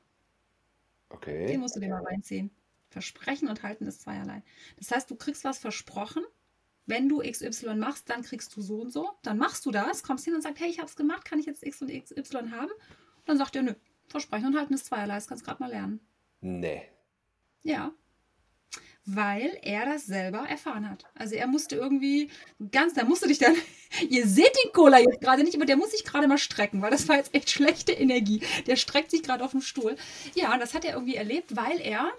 [1.47, 1.57] den Okay.
[1.61, 2.51] musst du dir mal reinziehen.
[2.95, 4.41] Versprechen und Halten ist zweierlei.
[4.77, 6.23] Das heißt, du kriegst was versprochen,
[6.85, 9.11] wenn du XY machst, dann kriegst du so und so.
[9.21, 11.45] Dann machst du das, kommst hin und sagst, hey, ich habe es gemacht, kann ich
[11.45, 12.71] jetzt X und XY haben?
[12.71, 13.73] Und dann sagt er, nö,
[14.07, 15.99] Versprechen und Halten ist zweierlei, das kannst du gerade mal lernen.
[16.39, 16.83] Nee.
[17.63, 17.93] Ja,
[19.05, 21.05] weil er das selber erfahren hat.
[21.13, 22.31] Also er musste irgendwie
[22.71, 23.55] ganz, da musste dich dann,
[24.09, 26.91] ihr seht den Cola jetzt gerade nicht, aber der muss sich gerade mal strecken, weil
[26.91, 28.41] das war jetzt echt schlechte Energie.
[28.65, 29.95] Der streckt sich gerade auf dem Stuhl.
[30.33, 32.11] Ja, und das hat er irgendwie erlebt, weil er,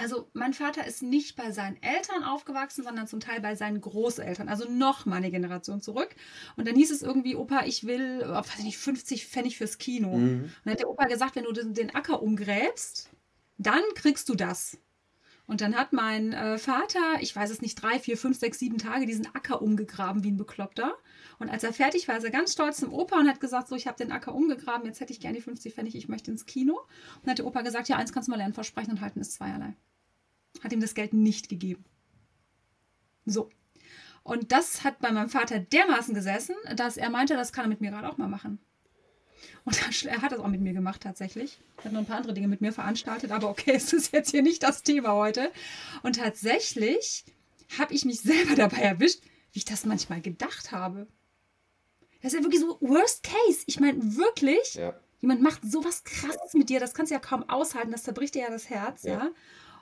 [0.00, 4.48] also mein Vater ist nicht bei seinen Eltern aufgewachsen, sondern zum Teil bei seinen Großeltern,
[4.48, 6.14] also noch mal eine Generation zurück.
[6.56, 9.78] Und dann hieß es irgendwie, Opa, ich will, oh, weiß ich nicht, 50 Pfennig fürs
[9.78, 10.16] Kino.
[10.16, 10.44] Mhm.
[10.44, 13.10] Und dann hat der Opa gesagt, wenn du den, den Acker umgräbst,
[13.58, 14.78] dann kriegst du das.
[15.50, 18.78] Und dann hat mein äh, Vater, ich weiß es nicht, drei, vier, fünf, sechs, sieben
[18.78, 20.94] Tage diesen Acker umgegraben wie ein Bekloppter.
[21.40, 23.74] Und als er fertig war, ist er ganz stolz zum Opa und hat gesagt, so,
[23.74, 26.46] ich habe den Acker umgegraben, jetzt hätte ich gerne die 50 Pfennig, ich möchte ins
[26.46, 26.74] Kino.
[26.74, 29.20] Und dann hat der Opa gesagt, ja, eins kannst du mal lernen, versprechen und halten
[29.20, 29.74] ist zweierlei.
[30.62, 31.84] Hat ihm das Geld nicht gegeben.
[33.26, 33.50] So.
[34.22, 37.80] Und das hat bei meinem Vater dermaßen gesessen, dass er meinte, das kann er mit
[37.80, 38.58] mir gerade auch mal machen.
[39.64, 41.58] Und er hat das auch mit mir gemacht tatsächlich.
[41.78, 44.30] Er hat noch ein paar andere Dinge mit mir veranstaltet, aber okay, es ist jetzt
[44.30, 45.50] hier nicht das Thema heute.
[46.02, 47.24] Und tatsächlich
[47.78, 51.06] habe ich mich selber dabei erwischt, wie ich das manchmal gedacht habe.
[52.22, 53.62] Das ist ja wirklich so Worst Case.
[53.66, 54.94] Ich meine wirklich, Ja.
[55.20, 58.42] jemand macht sowas krasses mit dir, das kannst du ja kaum aushalten, das zerbricht dir
[58.42, 59.30] ja das Herz, ja.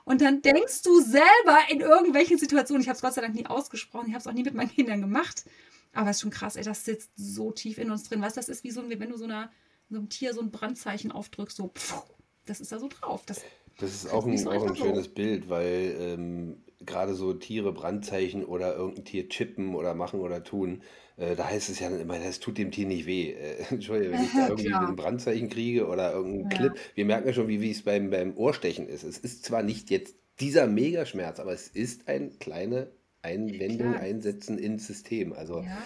[0.09, 3.45] Und dann denkst du selber in irgendwelchen Situationen, ich habe es Gott sei Dank nie
[3.45, 5.45] ausgesprochen, ich habe es auch nie mit meinen Kindern gemacht,
[5.93, 8.19] aber es ist schon krass, ey, das sitzt so tief in uns drin.
[8.19, 9.51] Weißt du, das ist wie so, ein- wenn du so, einer,
[9.87, 12.01] so einem Tier so ein Brandzeichen aufdrückst, so, pfuh,
[12.47, 13.23] das ist da so drauf.
[13.27, 13.41] Das,
[13.79, 14.83] Das ist auch ein, so auch ein einfach so.
[14.85, 20.43] schönes Bild, weil ähm, gerade so Tiere Brandzeichen oder irgendein Tier chippen oder machen oder
[20.43, 20.81] tun,
[21.17, 23.31] äh, da heißt es ja immer, das tut dem Tier nicht weh.
[23.31, 26.57] Äh, Entschuldige, wenn ich da irgendwie ein Brandzeichen kriege oder irgendeinen Ja.
[26.57, 26.73] Clip.
[26.95, 29.03] Wir merken ja schon, wie, wie es beim, beim Ohrstechen ist.
[29.03, 34.01] Es ist zwar nicht jetzt dieser Megaschmerz, aber es ist eine kleine Einwendung, klar.
[34.01, 35.33] Einsetzen ins System.
[35.33, 35.85] Also, ja.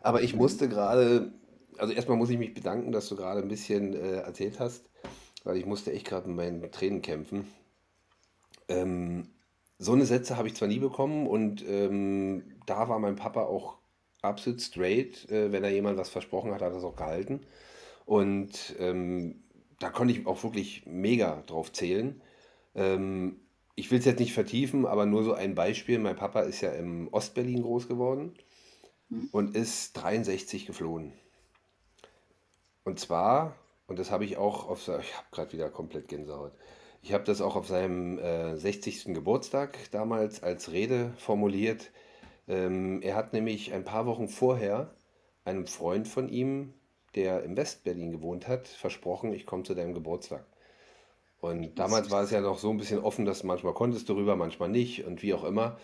[0.00, 1.32] aber ich musste gerade,
[1.78, 4.90] also erstmal muss ich mich bedanken, dass du gerade ein bisschen äh, erzählt hast,
[5.44, 7.46] weil ich musste echt gerade mit meinen Tränen kämpfen.
[8.68, 9.28] Ähm,
[9.82, 13.78] so eine Sätze habe ich zwar nie bekommen und ähm, da war mein Papa auch
[14.22, 15.28] absolut straight.
[15.30, 17.40] Äh, wenn er jemand was versprochen hat, hat er es auch gehalten.
[18.06, 19.42] Und ähm,
[19.80, 22.20] da konnte ich auch wirklich mega drauf zählen.
[22.76, 23.40] Ähm,
[23.74, 25.98] ich will es jetzt nicht vertiefen, aber nur so ein Beispiel.
[25.98, 28.34] Mein Papa ist ja im Ostberlin groß geworden
[29.32, 31.12] und ist 63 geflohen.
[32.84, 33.56] Und zwar,
[33.88, 36.52] und das habe ich auch auf, ich habe gerade wieder komplett Gänsehaut.
[37.04, 39.06] Ich habe das auch auf seinem äh, 60.
[39.06, 41.90] Geburtstag damals als Rede formuliert.
[42.46, 44.94] Ähm, er hat nämlich ein paar Wochen vorher
[45.44, 46.74] einem Freund von ihm,
[47.16, 50.46] der im Westberlin gewohnt hat, versprochen, ich komme zu deinem Geburtstag.
[51.40, 54.36] Und damals war es ja noch so ein bisschen offen, dass manchmal konntest du rüber,
[54.36, 55.78] manchmal nicht und wie auch immer.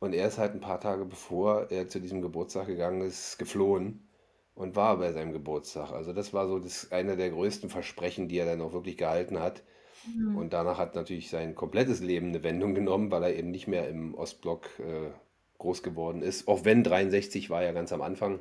[0.00, 4.08] Und er ist halt ein paar Tage bevor er zu diesem Geburtstag gegangen ist, geflohen
[4.54, 5.92] und war bei seinem Geburtstag.
[5.92, 9.38] Also das war so das einer der größten Versprechen, die er dann auch wirklich gehalten
[9.38, 9.62] hat.
[10.06, 10.36] Mhm.
[10.36, 13.88] Und danach hat natürlich sein komplettes Leben eine Wendung genommen, weil er eben nicht mehr
[13.88, 15.10] im Ostblock äh,
[15.58, 16.48] groß geworden ist.
[16.48, 18.40] Auch wenn 63 war ja ganz am Anfang.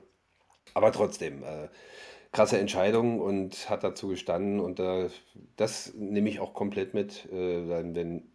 [0.73, 1.69] Aber trotzdem, äh,
[2.31, 4.59] krasse Entscheidung und hat dazu gestanden.
[4.59, 5.09] Und äh,
[5.55, 7.25] das nehme ich auch komplett mit.
[7.31, 8.31] Äh, wenn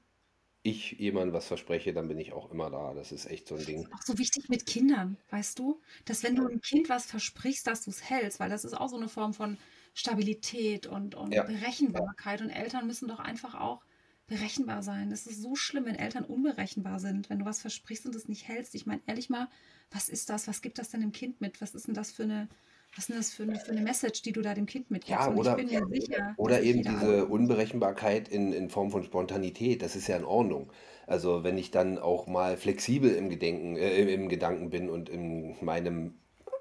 [0.62, 2.92] ich jemandem was verspreche, dann bin ich auch immer da.
[2.94, 3.88] Das ist echt so ein Ding.
[3.92, 5.80] Auch so wichtig mit Kindern, weißt du?
[6.04, 8.88] Dass wenn du einem Kind was versprichst, dass du es hältst, weil das ist auch
[8.88, 9.56] so eine Form von
[9.96, 11.42] Stabilität und, und ja.
[11.42, 12.42] Berechenbarkeit.
[12.42, 13.80] Und Eltern müssen doch einfach auch
[14.26, 15.10] berechenbar sein.
[15.10, 18.46] Es ist so schlimm, wenn Eltern unberechenbar sind, wenn du was versprichst und es nicht
[18.46, 18.74] hältst.
[18.74, 19.48] Ich meine, ehrlich mal,
[19.90, 20.48] was ist das?
[20.48, 21.62] Was gibt das denn dem Kind mit?
[21.62, 22.46] Was ist denn das für eine,
[22.94, 25.18] was ist das für eine, für eine Message, die du da dem Kind mitgibst?
[25.18, 30.16] Ja, oder, sicher, oder eben diese Unberechenbarkeit in, in Form von Spontanität, das ist ja
[30.18, 30.70] in Ordnung.
[31.06, 35.56] Also wenn ich dann auch mal flexibel im Gedenken, äh, im Gedanken bin und in
[35.64, 36.18] meinem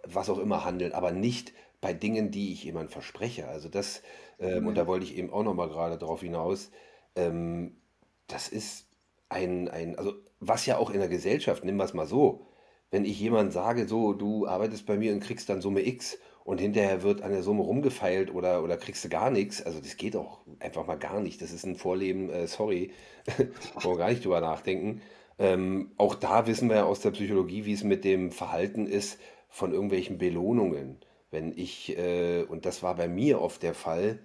[0.07, 1.53] was auch immer handeln, aber nicht
[1.85, 3.47] bei Dingen, die ich jemand verspreche.
[3.47, 4.01] Also das,
[4.39, 4.67] ähm, mhm.
[4.69, 6.71] und da wollte ich eben auch nochmal gerade drauf hinaus,
[7.15, 7.77] ähm,
[8.25, 8.87] das ist
[9.29, 12.47] ein, ein, also was ja auch in der Gesellschaft, nimm wir es mal so,
[12.89, 16.59] wenn ich jemand sage, so, du arbeitest bei mir und kriegst dann Summe X und
[16.59, 20.15] hinterher wird an der Summe rumgefeilt oder, oder kriegst du gar nichts, also das geht
[20.15, 21.39] auch einfach mal gar nicht.
[21.39, 22.93] Das ist ein Vorleben, äh, sorry,
[23.37, 25.03] wollen wir gar nicht drüber nachdenken.
[25.37, 29.19] Ähm, auch da wissen wir ja aus der Psychologie, wie es mit dem Verhalten ist
[29.49, 30.97] von irgendwelchen Belohnungen.
[31.35, 34.19] Wenn ich, äh, und das war bei mir oft der Fall,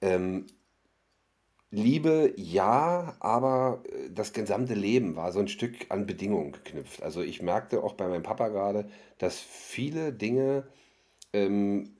[0.00, 0.46] ähm,
[1.70, 7.00] Liebe ja, aber äh, das gesamte Leben war so ein Stück an Bedingungen geknüpft.
[7.00, 10.66] Also ich merkte auch bei meinem Papa gerade, dass viele Dinge
[11.32, 11.96] ähm,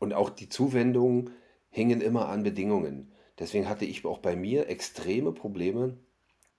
[0.00, 1.30] und auch die Zuwendung
[1.70, 3.12] hingen immer an Bedingungen.
[3.38, 5.96] Deswegen hatte ich auch bei mir extreme Probleme,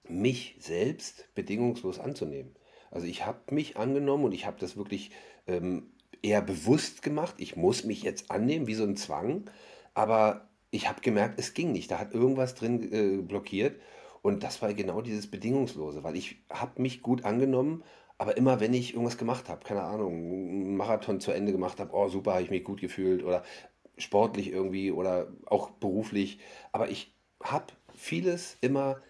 [0.07, 2.55] mich selbst bedingungslos anzunehmen.
[2.89, 5.11] Also ich habe mich angenommen und ich habe das wirklich
[5.45, 5.91] ähm,
[6.27, 7.35] eher bewusst gemacht.
[7.37, 9.49] Ich muss mich jetzt annehmen, wie so ein Zwang.
[9.93, 11.89] Aber ich habe gemerkt, es ging nicht.
[11.89, 13.79] Da hat irgendwas drin äh, blockiert.
[14.21, 17.83] Und das war genau dieses Bedingungslose, weil ich habe mich gut angenommen,
[18.17, 21.93] aber immer wenn ich irgendwas gemacht habe, keine Ahnung, einen Marathon zu Ende gemacht habe,
[21.93, 23.43] oh super, habe ich mich gut gefühlt oder
[23.97, 26.39] sportlich irgendwie oder auch beruflich,
[26.71, 29.01] aber ich habe vieles immer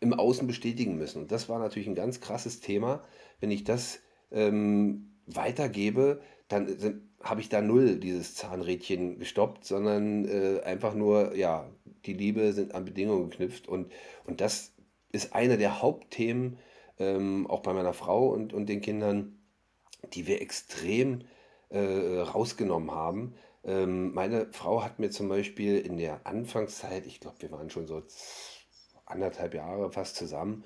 [0.00, 1.22] im Außen bestätigen müssen.
[1.22, 3.04] Und das war natürlich ein ganz krasses Thema.
[3.38, 4.00] Wenn ich das
[4.32, 11.70] ähm, weitergebe, dann habe ich da null dieses Zahnrädchen gestoppt, sondern äh, einfach nur, ja,
[12.06, 13.92] die Liebe sind an Bedingungen geknüpft und,
[14.26, 14.72] und das
[15.12, 16.58] ist einer der Hauptthemen,
[16.98, 19.38] ähm, auch bei meiner Frau und, und den Kindern,
[20.12, 21.20] die wir extrem
[21.68, 23.34] äh, rausgenommen haben.
[23.64, 27.86] Ähm, meine Frau hat mir zum Beispiel in der Anfangszeit, ich glaube, wir waren schon
[27.86, 28.02] so
[29.06, 30.64] anderthalb Jahre fast zusammen,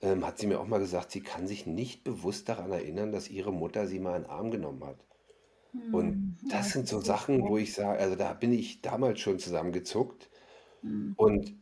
[0.00, 3.28] ähm, hat sie mir auch mal gesagt, sie kann sich nicht bewusst daran erinnern, dass
[3.28, 5.07] ihre Mutter sie mal in den Arm genommen hat.
[5.92, 9.38] Und hm, das sind so Sachen, wo ich sage, also da bin ich damals schon
[9.38, 10.30] zusammengezuckt.
[10.82, 11.14] Mhm.
[11.16, 11.54] Und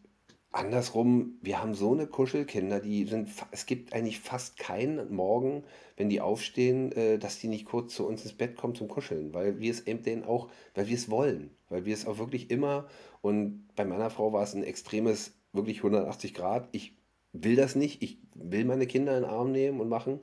[0.52, 5.64] andersrum, wir haben so eine Kuschelkinder, die sind, es gibt eigentlich fast keinen Morgen,
[5.96, 9.34] wenn die aufstehen, äh, dass die nicht kurz zu uns ins Bett kommen zum Kuscheln,
[9.34, 12.50] weil wir es eben denen auch, weil wir es wollen, weil wir es auch wirklich
[12.50, 12.86] immer,
[13.20, 16.96] und bei meiner Frau war es ein extremes, wirklich 180 Grad, ich
[17.32, 20.20] will das nicht, ich will meine Kinder in den Arm nehmen und machen.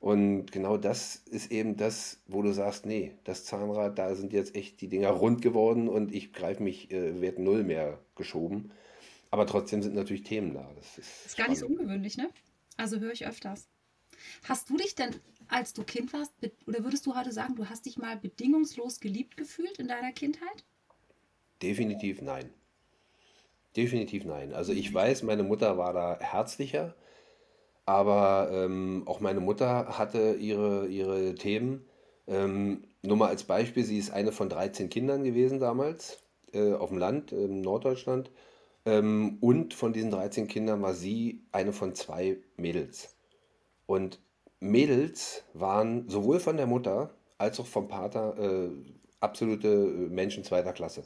[0.00, 4.56] Und genau das ist eben das, wo du sagst, nee, das Zahnrad, da sind jetzt
[4.56, 8.72] echt die Dinger rund geworden und ich greife mich, äh, werde null mehr geschoben.
[9.30, 10.68] Aber trotzdem sind natürlich Themen da.
[10.74, 12.30] Das ist, ist gar nicht so ungewöhnlich, ne?
[12.78, 13.68] Also höre ich öfters.
[14.44, 15.14] Hast du dich denn,
[15.48, 16.32] als du Kind warst,
[16.66, 20.64] oder würdest du heute sagen, du hast dich mal bedingungslos geliebt gefühlt in deiner Kindheit?
[21.62, 22.48] Definitiv nein.
[23.76, 24.54] Definitiv nein.
[24.54, 26.94] Also ich weiß, meine Mutter war da herzlicher,
[27.90, 31.84] aber ähm, auch meine Mutter hatte ihre, ihre Themen.
[32.28, 36.22] Ähm, nur mal als Beispiel, sie ist eine von 13 Kindern gewesen damals
[36.52, 38.30] äh, auf dem Land in Norddeutschland.
[38.86, 43.16] Ähm, und von diesen 13 Kindern war sie eine von zwei Mädels.
[43.86, 44.20] Und
[44.60, 48.68] Mädels waren sowohl von der Mutter als auch vom Vater äh,
[49.18, 51.02] absolute Menschen zweiter Klasse.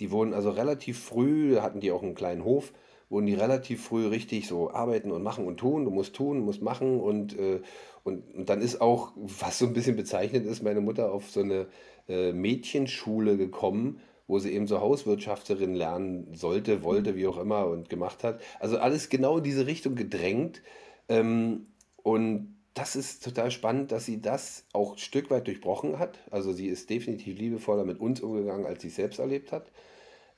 [0.00, 2.74] Die wurden also relativ früh, hatten die auch einen kleinen Hof,
[3.14, 5.84] wurden die relativ früh richtig so arbeiten und machen und tun.
[5.84, 7.60] Du musst tun, musst machen und, äh,
[8.02, 11.40] und, und dann ist auch, was so ein bisschen bezeichnet ist, meine Mutter auf so
[11.40, 11.68] eine
[12.08, 17.88] äh, Mädchenschule gekommen, wo sie eben so Hauswirtschafterin lernen sollte, wollte, wie auch immer und
[17.88, 18.40] gemacht hat.
[18.58, 20.60] Also alles genau in diese Richtung gedrängt.
[21.08, 21.68] Ähm,
[22.02, 26.18] und das ist total spannend, dass sie das auch ein Stück weit durchbrochen hat.
[26.32, 29.70] Also sie ist definitiv liebevoller mit uns umgegangen, als sie es selbst erlebt hat.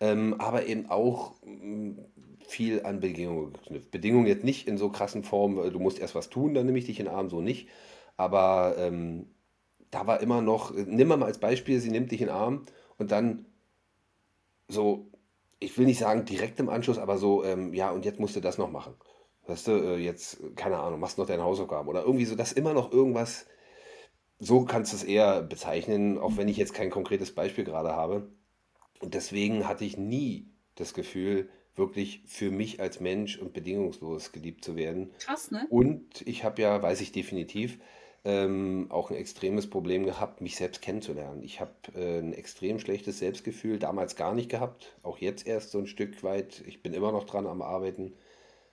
[0.01, 1.33] ähm, aber eben auch
[2.47, 3.91] viel an Bedingungen geknüpft.
[3.91, 6.79] Bedingungen jetzt nicht in so krassen Form, äh, du musst erst was tun, dann nehme
[6.79, 7.69] ich dich in den Arm, so nicht.
[8.17, 9.27] Aber ähm,
[9.91, 12.63] da war immer noch, nimm mal als Beispiel, sie nimmt dich in den Arm
[12.99, 13.47] und dann
[14.69, 15.11] so,
[15.59, 18.41] ich will nicht sagen direkt im Anschluss, aber so, ähm, ja, und jetzt musst du
[18.41, 18.95] das noch machen.
[19.47, 22.75] Weißt du, äh, jetzt, keine Ahnung, machst noch deine Hausaufgaben oder irgendwie so, dass immer
[22.75, 23.47] noch irgendwas,
[24.39, 28.29] so kannst du es eher bezeichnen, auch wenn ich jetzt kein konkretes Beispiel gerade habe.
[29.01, 34.65] Und deswegen hatte ich nie das Gefühl, wirklich für mich als Mensch und bedingungslos geliebt
[34.65, 35.11] zu werden.
[35.19, 35.67] Krass, ne?
[35.71, 37.79] Und ich habe ja, weiß ich definitiv,
[38.25, 41.43] ähm, auch ein extremes Problem gehabt, mich selbst kennenzulernen.
[41.45, 45.79] Ich habe äh, ein extrem schlechtes Selbstgefühl damals gar nicht gehabt, auch jetzt erst so
[45.79, 46.63] ein Stück weit.
[46.67, 48.15] Ich bin immer noch dran am Arbeiten.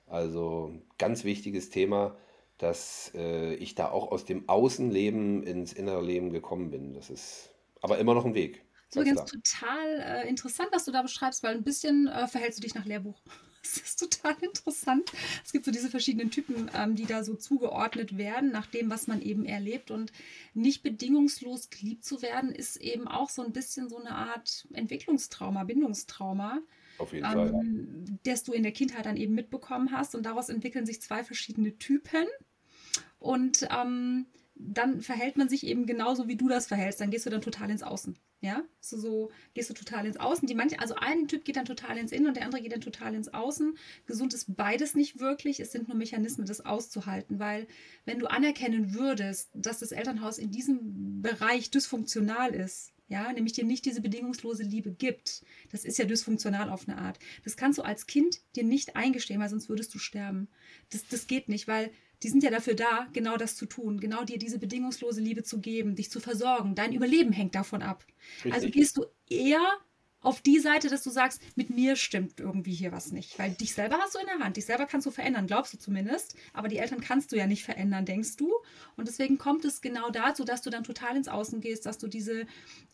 [0.08, 2.18] Also ganz wichtiges Thema,
[2.58, 6.94] dass äh, ich da auch aus dem Außenleben ins innere Leben gekommen bin.
[6.94, 8.66] Das ist aber immer noch ein Weg.
[8.94, 12.60] Das ist übrigens total äh, interessant, was du da beschreibst, weil ein bisschen äh, verhältst
[12.60, 13.20] du dich nach Lehrbuch.
[13.64, 15.10] Das ist total interessant.
[15.46, 19.08] Es gibt so diese verschiedenen Typen, ähm, die da so zugeordnet werden, nach dem, was
[19.08, 19.90] man eben erlebt.
[19.90, 20.12] Und
[20.54, 25.64] nicht bedingungslos geliebt zu werden, ist eben auch so ein bisschen so eine Art Entwicklungstrauma,
[25.64, 26.60] Bindungstrauma.
[26.98, 27.52] Auf jeden Fall.
[27.52, 30.14] Ähm, das du in der Kindheit dann eben mitbekommen hast.
[30.14, 32.28] Und daraus entwickeln sich zwei verschiedene Typen.
[33.20, 34.26] Und ähm,
[34.66, 37.02] dann verhält man sich eben genauso, wie du das verhältst.
[37.02, 38.18] Dann gehst du dann total ins Außen.
[38.42, 40.48] Ja, so, so gehst du total ins Außen.
[40.48, 42.82] Die manche, also ein Typ geht dann total ins Innen und der andere geht dann
[42.82, 43.78] total ins Außen.
[44.06, 45.62] Gesund ist beides nicht wirklich.
[45.62, 47.68] Es sind nur Mechanismen, das auszuhalten, weil
[48.06, 53.64] wenn du anerkennen würdest, dass das Elternhaus in diesem Bereich dysfunktional ist, ja, nämlich dir
[53.64, 57.20] nicht diese bedingungslose Liebe gibt, das ist ja dysfunktional auf eine Art.
[57.44, 60.48] Das kannst du als Kind dir nicht eingestehen, weil sonst würdest du sterben.
[60.90, 61.92] Das, das geht nicht, weil
[62.24, 65.60] die sind ja dafür da, genau das zu tun, genau dir diese bedingungslose Liebe zu
[65.60, 66.76] geben, dich zu versorgen.
[66.76, 68.06] Dein Überleben hängt davon ab.
[68.06, 68.54] Also Richtig.
[68.54, 69.64] Also gehst du eher
[70.24, 73.38] auf die Seite, dass du sagst, mit mir stimmt irgendwie hier was nicht.
[73.38, 75.78] Weil dich selber hast du in der Hand, dich selber kannst du verändern, glaubst du
[75.78, 76.36] zumindest.
[76.54, 78.52] Aber die Eltern kannst du ja nicht verändern, denkst du.
[78.96, 82.08] Und deswegen kommt es genau dazu, dass du dann total ins Außen gehst, dass du
[82.08, 82.46] diese,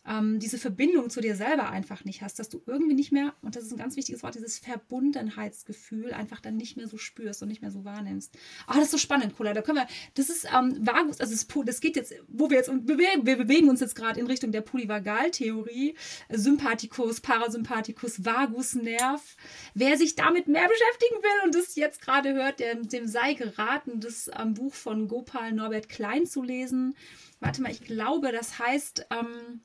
[0.06, 3.56] ähm, diese Verbindung zu dir selber einfach nicht hast, dass du irgendwie nicht mehr, und
[3.56, 7.48] das ist ein ganz wichtiges Wort, dieses Verbundenheitsgefühl einfach dann nicht mehr so spürst und
[7.48, 8.36] nicht mehr so wahrnimmst.
[8.66, 9.54] Ah, das ist so spannend, Cola.
[9.54, 12.70] Da können wir, das ist ähm, Vagus, also das, das geht jetzt, wo wir jetzt,
[12.70, 15.94] wir bewegen uns jetzt gerade in Richtung der Polyvagaltheorie,
[16.30, 19.36] Sympathikus, Parasympathikus, Vagusnerv.
[19.74, 24.00] Wer sich damit mehr beschäftigen will und das jetzt gerade hört, der, dem sei geraten,
[24.00, 26.96] das ähm, Buch von Gopal Norbert Klein zu lesen.
[27.40, 29.62] Warte mal, ich glaube, das heißt ähm,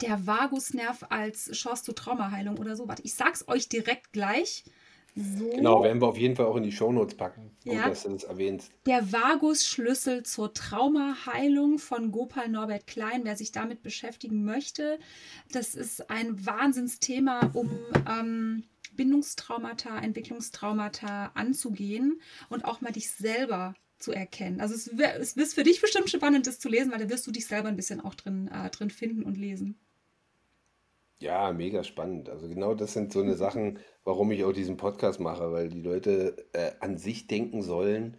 [0.00, 2.88] der Vagusnerv als Chance zur Traumaheilung oder so.
[2.88, 4.64] Warte, ich sag's euch direkt gleich.
[5.16, 5.48] So.
[5.50, 7.56] Genau, werden wir auf jeden Fall auch in die Shownotes packen.
[7.62, 7.88] Gut, ja.
[7.88, 8.72] dass du das erwähnst.
[8.86, 14.98] Der Vagus-Schlüssel zur Traumaheilung von Gopal Norbert Klein, wer sich damit beschäftigen möchte.
[15.52, 17.70] Das ist ein Wahnsinnsthema, um
[18.08, 18.64] ähm,
[18.96, 24.60] Bindungstraumata, Entwicklungstraumata anzugehen und auch mal dich selber zu erkennen.
[24.60, 27.30] Also es, es ist für dich bestimmt spannend, das zu lesen, weil da wirst du
[27.30, 29.78] dich selber ein bisschen auch drin, äh, drin finden und lesen.
[31.20, 32.28] Ja, mega spannend.
[32.28, 35.80] Also genau das sind so eine Sachen, warum ich auch diesen Podcast mache, weil die
[35.80, 38.18] Leute äh, an sich denken sollen,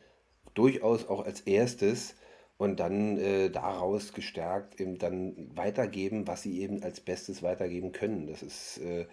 [0.54, 2.16] durchaus auch als erstes
[2.58, 8.28] und dann äh, daraus gestärkt eben dann weitergeben, was sie eben als Bestes weitergeben können.
[8.28, 9.08] Das ist äh,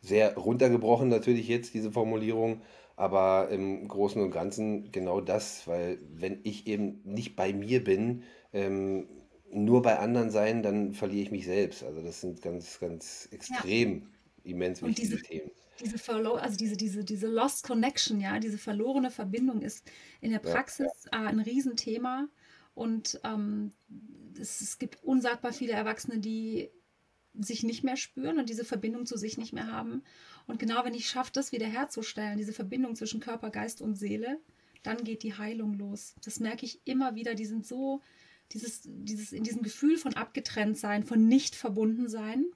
[0.00, 2.62] sehr runtergebrochen natürlich jetzt, diese Formulierung,
[2.96, 8.24] aber im Großen und Ganzen genau das, weil wenn ich eben nicht bei mir bin,
[8.52, 9.08] ähm,
[9.56, 11.82] nur bei anderen sein, dann verliere ich mich selbst.
[11.82, 14.02] Also das sind ganz, ganz extrem
[14.44, 14.50] ja.
[14.52, 15.50] immens wichtige diese, Themen.
[15.80, 19.90] Diese Verlo also diese, diese, diese Lost Connection, ja, diese verlorene Verbindung ist
[20.20, 21.24] in der Praxis ja.
[21.24, 22.28] äh, ein Riesenthema.
[22.74, 23.72] Und ähm,
[24.38, 26.70] es, es gibt unsagbar viele Erwachsene, die
[27.38, 30.02] sich nicht mehr spüren und diese Verbindung zu sich nicht mehr haben.
[30.46, 34.38] Und genau wenn ich schaffe, das wiederherzustellen, diese Verbindung zwischen Körper, Geist und Seele,
[34.82, 36.14] dann geht die Heilung los.
[36.24, 37.34] Das merke ich immer wieder.
[37.34, 38.00] Die sind so
[38.52, 42.46] dieses, dieses, in diesem Gefühl von abgetrennt sein, von nicht verbunden sein.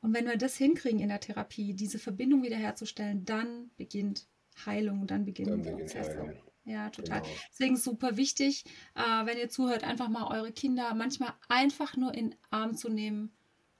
[0.00, 4.26] Und wenn wir das hinkriegen in der Therapie, diese Verbindung wiederherzustellen, dann beginnt
[4.64, 6.36] Heilung, dann beginnen dann Prozesse.
[6.64, 7.22] Ja, total.
[7.22, 7.34] Genau.
[7.50, 12.30] Deswegen super wichtig, äh, wenn ihr zuhört, einfach mal eure Kinder manchmal einfach nur in
[12.30, 13.32] den Arm zu nehmen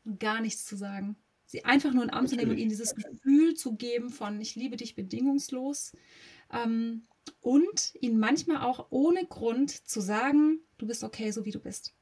[0.05, 1.17] und gar nichts zu sagen.
[1.45, 2.31] Sie einfach nur in den Arm Natürlich.
[2.31, 5.93] zu nehmen und ihnen dieses Gefühl zu geben von ich liebe dich bedingungslos.
[6.51, 7.03] Ähm,
[7.41, 11.95] und ihnen manchmal auch ohne Grund zu sagen, du bist okay, so wie du bist.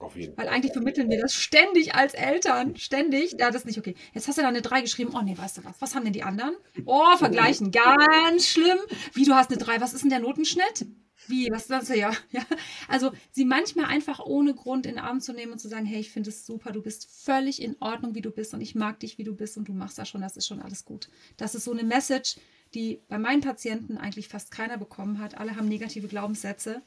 [0.00, 2.74] Auf jeden Weil eigentlich vermitteln wir das ständig als Eltern.
[2.76, 3.32] Ständig.
[3.38, 3.94] Ja, das ist nicht okay.
[4.14, 5.12] Jetzt hast du da eine 3 geschrieben.
[5.14, 5.78] Oh nee, weißt du was?
[5.80, 6.54] Was haben denn die anderen?
[6.86, 7.70] Oh, vergleichen.
[7.70, 8.78] Ganz schlimm.
[9.12, 9.82] Wie, du hast eine 3.
[9.82, 10.86] Was ist denn der Notenschnitt?
[11.26, 12.12] Wie, was sagst du ja?
[12.30, 12.42] ja?
[12.88, 16.00] Also sie manchmal einfach ohne Grund in den Arm zu nehmen und zu sagen, hey,
[16.00, 19.00] ich finde es super, du bist völlig in Ordnung, wie du bist und ich mag
[19.00, 21.10] dich, wie du bist und du machst das schon, das ist schon alles gut.
[21.36, 22.36] Das ist so eine Message,
[22.74, 25.38] die bei meinen Patienten eigentlich fast keiner bekommen hat.
[25.38, 26.82] Alle haben negative Glaubenssätze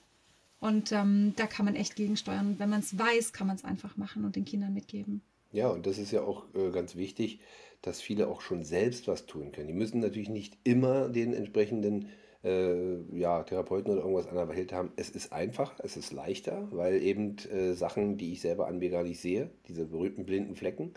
[0.60, 2.48] und ähm, da kann man echt gegensteuern.
[2.48, 5.22] Und wenn man es weiß, kann man es einfach machen und den Kindern mitgeben.
[5.52, 7.40] Ja, und das ist ja auch äh, ganz wichtig,
[7.82, 9.68] dass viele auch schon selbst was tun können.
[9.68, 12.10] Die müssen natürlich nicht immer den entsprechenden
[12.44, 14.92] äh, ja, Therapeuten oder irgendwas an der Welt haben.
[14.96, 18.90] Es ist einfacher, es ist leichter, weil eben äh, Sachen, die ich selber an mir
[18.90, 20.94] gar nicht sehe, diese berühmten blinden Flecken,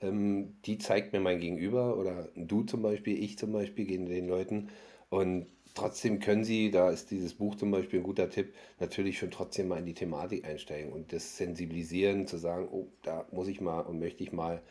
[0.00, 4.28] ähm, die zeigt mir mein Gegenüber oder du zum Beispiel, ich zum Beispiel, gehen den
[4.28, 4.68] Leuten.
[5.10, 9.30] Und trotzdem können sie, da ist dieses Buch zum Beispiel ein guter Tipp, natürlich schon
[9.30, 13.60] trotzdem mal in die Thematik einsteigen und das sensibilisieren, zu sagen, oh, da muss ich
[13.60, 14.62] mal und möchte ich mal.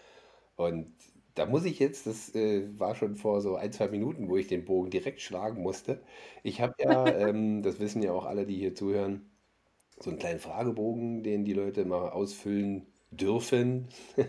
[0.56, 0.94] Und
[1.36, 4.48] da muss ich jetzt, das äh, war schon vor so ein, zwei Minuten, wo ich
[4.48, 6.02] den Bogen direkt schlagen musste.
[6.44, 9.30] Ich habe ja, ähm, das wissen ja auch alle, die hier zuhören,
[10.00, 13.88] so einen kleinen Fragebogen, den die Leute mal ausfüllen dürfen,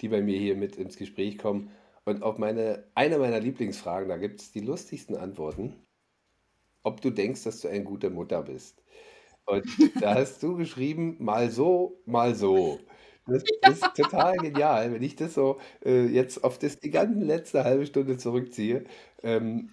[0.00, 1.70] die bei mir hier mit ins Gespräch kommen.
[2.04, 5.74] Und auf meine, eine meiner Lieblingsfragen, da gibt es die lustigsten Antworten,
[6.82, 8.82] ob du denkst, dass du eine gute Mutter bist.
[9.44, 9.64] Und
[10.00, 12.78] da hast du geschrieben, mal so, mal so.
[13.26, 17.64] Das ist total genial, wenn ich das so äh, jetzt auf das die ganze letzte
[17.64, 18.84] halbe Stunde zurückziehe.
[19.22, 19.70] Ähm,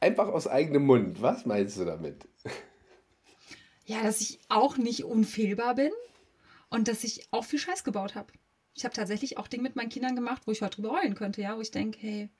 [0.00, 1.20] einfach aus eigenem Mund.
[1.20, 2.28] Was meinst du damit?
[3.86, 5.90] Ja, dass ich auch nicht unfehlbar bin
[6.74, 8.32] und dass ich auch viel Scheiß gebaut habe.
[8.74, 11.40] Ich habe tatsächlich auch Dinge mit meinen Kindern gemacht, wo ich heute drüber heulen könnte,
[11.40, 12.30] ja, wo ich denke, hey,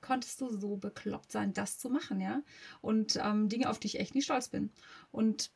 [0.00, 2.42] konntest du so bekloppt sein, das zu machen, ja?
[2.80, 4.70] Und ähm, Dinge, auf die ich echt nicht stolz bin.
[5.10, 5.50] Und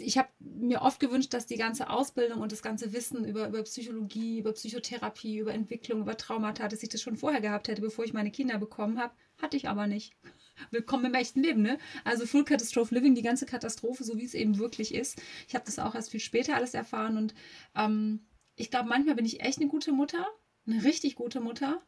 [0.00, 3.62] ich habe mir oft gewünscht, dass die ganze Ausbildung und das ganze Wissen über, über
[3.62, 8.04] Psychologie, über Psychotherapie, über Entwicklung, über Traumata, dass ich das schon vorher gehabt hätte, bevor
[8.04, 9.14] ich meine Kinder bekommen habe.
[9.40, 10.16] Hatte ich aber nicht.
[10.70, 11.78] Willkommen im echten Leben, ne?
[12.04, 15.20] Also Full Catastrophe Living, die ganze Katastrophe, so wie es eben wirklich ist.
[15.48, 17.34] Ich habe das auch erst viel später alles erfahren und
[17.74, 18.20] ähm,
[18.56, 20.26] ich glaube, manchmal bin ich echt eine gute Mutter,
[20.66, 21.80] eine richtig gute Mutter.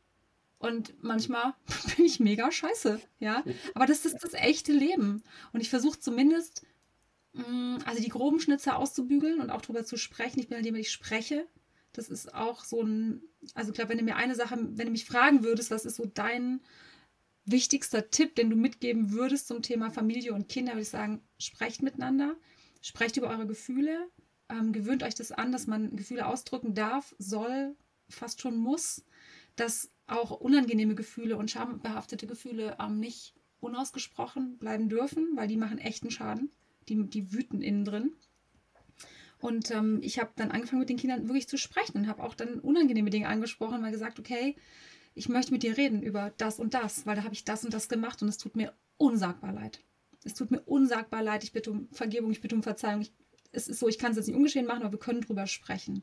[0.58, 1.54] Und manchmal
[1.96, 3.42] bin ich mega scheiße, ja.
[3.74, 5.22] Aber das ist das echte Leben.
[5.52, 6.66] Und ich versuche zumindest
[7.32, 10.40] Mm, also die groben Schnitzer auszubügeln und auch darüber zu sprechen.
[10.40, 11.46] Ich bin halt jemand, ich spreche.
[11.92, 13.22] Das ist auch so ein,
[13.54, 15.96] also ich glaube, wenn du mir eine Sache, wenn du mich fragen würdest, was ist
[15.96, 16.60] so dein
[17.44, 21.82] wichtigster Tipp, den du mitgeben würdest zum Thema Familie und Kinder, würde ich sagen, sprecht
[21.82, 22.36] miteinander,
[22.80, 24.08] sprecht über eure Gefühle,
[24.48, 27.76] ähm, gewöhnt euch das an, dass man Gefühle ausdrücken darf, soll,
[28.08, 29.04] fast schon muss,
[29.56, 35.78] dass auch unangenehme Gefühle und schambehaftete Gefühle ähm, nicht unausgesprochen bleiben dürfen, weil die machen
[35.78, 36.50] echten Schaden
[36.90, 38.12] die, die wüten innen drin.
[39.38, 42.34] Und ähm, ich habe dann angefangen mit den Kindern wirklich zu sprechen und habe auch
[42.34, 44.54] dann unangenehme Dinge angesprochen, weil gesagt, okay,
[45.20, 47.74] ich möchte mit dir reden über das und das, weil da habe ich das und
[47.74, 49.80] das gemacht und es tut mir unsagbar leid.
[50.24, 51.44] Es tut mir unsagbar leid.
[51.44, 53.02] Ich bitte um Vergebung, ich bitte um Verzeihung.
[53.02, 53.12] Ich
[53.52, 56.02] es ist so, ich kann es jetzt nicht ungeschehen machen, aber wir können drüber sprechen.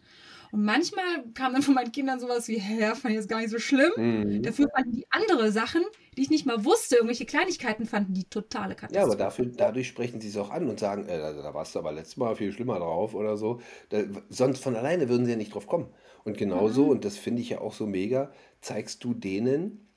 [0.51, 3.51] Und manchmal kam dann von meinen Kindern sowas wie, hä, fand ich das gar nicht
[3.51, 3.91] so schlimm.
[3.95, 4.43] Mhm.
[4.43, 5.83] Dafür fanden die andere Sachen,
[6.17, 8.99] die ich nicht mal wusste, irgendwelche Kleinigkeiten fanden die totale Katastrophe.
[8.99, 11.75] Ja, aber dafür, dadurch sprechen sie es auch an und sagen, äh, da, da, warst
[11.75, 13.61] du aber letztes Mal viel schlimmer drauf oder so.
[13.89, 15.87] Da, sonst von alleine würden sie ja nicht drauf kommen.
[16.27, 16.89] Und genauso, mhm.
[16.89, 19.87] und das finde ich ja auch so mega, zeigst du denen,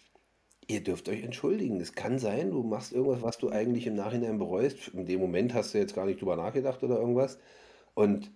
[0.68, 1.80] ihr dürft euch entschuldigen.
[1.80, 4.92] Es kann sein, du machst irgendwas, was du eigentlich im Nachhinein bereust.
[4.94, 7.40] In dem Moment hast du jetzt gar nicht drüber nachgedacht oder irgendwas.
[7.94, 8.30] Und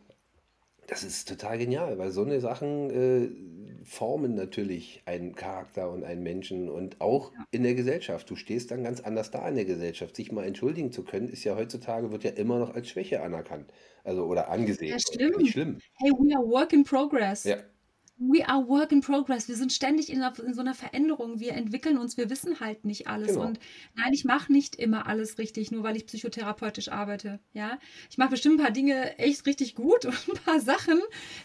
[0.88, 6.24] das ist total genial, weil so eine Sachen äh, formen natürlich einen Charakter und einen
[6.24, 7.46] Menschen und auch ja.
[7.52, 8.28] in der Gesellschaft.
[8.28, 10.16] Du stehst dann ganz anders da in der Gesellschaft.
[10.16, 13.72] Sich mal entschuldigen zu können, ist ja heutzutage, wird ja immer noch als Schwäche anerkannt.
[14.02, 14.90] Also oder angesehen.
[14.90, 15.38] Ja, stimmt.
[15.38, 15.78] Nicht schlimm.
[15.94, 17.44] Hey, we are work in progress.
[17.44, 17.58] Ja.
[18.16, 19.48] We are work in progress.
[19.48, 21.40] Wir sind ständig in, einer, in so einer Veränderung.
[21.40, 22.16] Wir entwickeln uns.
[22.16, 23.32] Wir wissen halt nicht alles.
[23.32, 23.46] Genau.
[23.46, 23.58] Und
[23.96, 27.40] nein, ich mache nicht immer alles richtig, nur weil ich psychotherapeutisch arbeite.
[27.52, 31.00] Ja, ich mache bestimmt ein paar Dinge echt richtig gut und ein paar Sachen,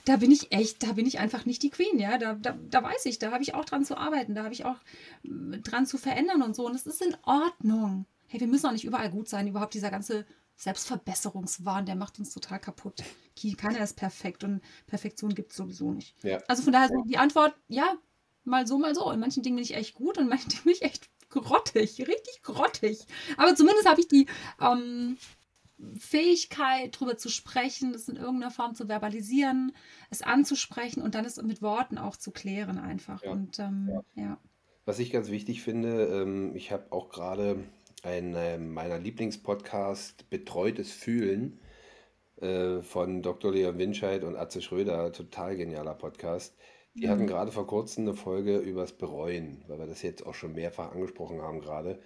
[0.05, 1.97] da bin ich echt, da bin ich einfach nicht die Queen.
[1.97, 4.53] Ja, da, da, da weiß ich, da habe ich auch dran zu arbeiten, da habe
[4.53, 4.78] ich auch
[5.24, 6.67] mm, dran zu verändern und so.
[6.67, 8.05] Und es ist in Ordnung.
[8.28, 9.47] Hey, wir müssen auch nicht überall gut sein.
[9.47, 10.24] Überhaupt dieser ganze
[10.60, 13.01] Selbstverbesserungswahn, der macht uns total kaputt.
[13.57, 16.22] Keiner ist perfekt und Perfektion gibt es sowieso nicht.
[16.22, 16.39] Ja.
[16.49, 17.95] Also von daher die Antwort, ja,
[18.43, 19.10] mal so, mal so.
[19.12, 21.99] In manchen Dingen bin ich echt gut und in manchen Dingen bin ich echt grottig,
[21.99, 22.99] richtig grottig.
[23.38, 24.26] Aber zumindest habe ich die
[24.60, 25.18] ähm,
[25.97, 29.72] Fähigkeit, darüber zu sprechen, das in irgendeiner Form zu verbalisieren,
[30.10, 33.24] es anzusprechen und dann es mit Worten auch zu klären einfach.
[33.24, 33.32] Ja.
[33.32, 34.24] Und ähm, ja.
[34.24, 34.38] ja.
[34.84, 37.64] Was ich ganz wichtig finde, ähm, ich habe auch gerade
[38.03, 41.59] ein äh, meiner Lieblingspodcast Betreutes Fühlen
[42.41, 43.51] äh, von Dr.
[43.51, 46.55] Leon Winscheid und Atze Schröder, total genialer Podcast.
[46.95, 47.11] Die mhm.
[47.11, 50.91] hatten gerade vor kurzem eine Folge übers Bereuen, weil wir das jetzt auch schon mehrfach
[50.91, 51.99] angesprochen haben gerade.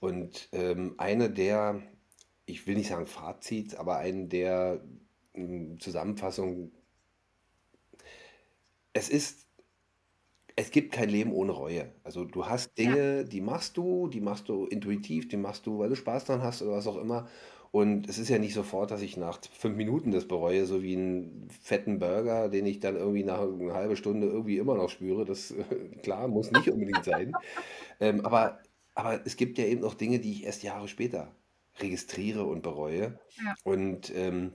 [0.00, 1.82] Und ähm, eine der
[2.50, 4.82] ich will nicht sagen Fazit, aber einen der
[5.34, 6.72] mm, Zusammenfassung.
[8.92, 9.46] Es ist,
[10.56, 11.92] es gibt kein Leben ohne Reue.
[12.04, 12.84] Also du hast Ja.
[12.84, 16.42] Dinge, die machst du, die machst du intuitiv, die machst du, weil du Spaß dran
[16.42, 17.28] hast oder was auch immer.
[17.72, 20.96] Und es ist ja nicht sofort, dass ich nach fünf Minuten das bereue, so wie
[20.96, 25.24] einen fetten Burger, den ich dann irgendwie nach einer halben Stunde irgendwie immer noch spüre.
[25.24, 25.54] Das,
[26.02, 27.32] klar, muss nicht unbedingt sein.
[28.00, 28.58] Ähm, aber,
[28.94, 31.34] aber es gibt ja eben noch Dinge, die ich erst Jahre später
[31.78, 33.18] registriere und bereue.
[33.36, 33.54] Ja.
[33.64, 34.52] Und ähm,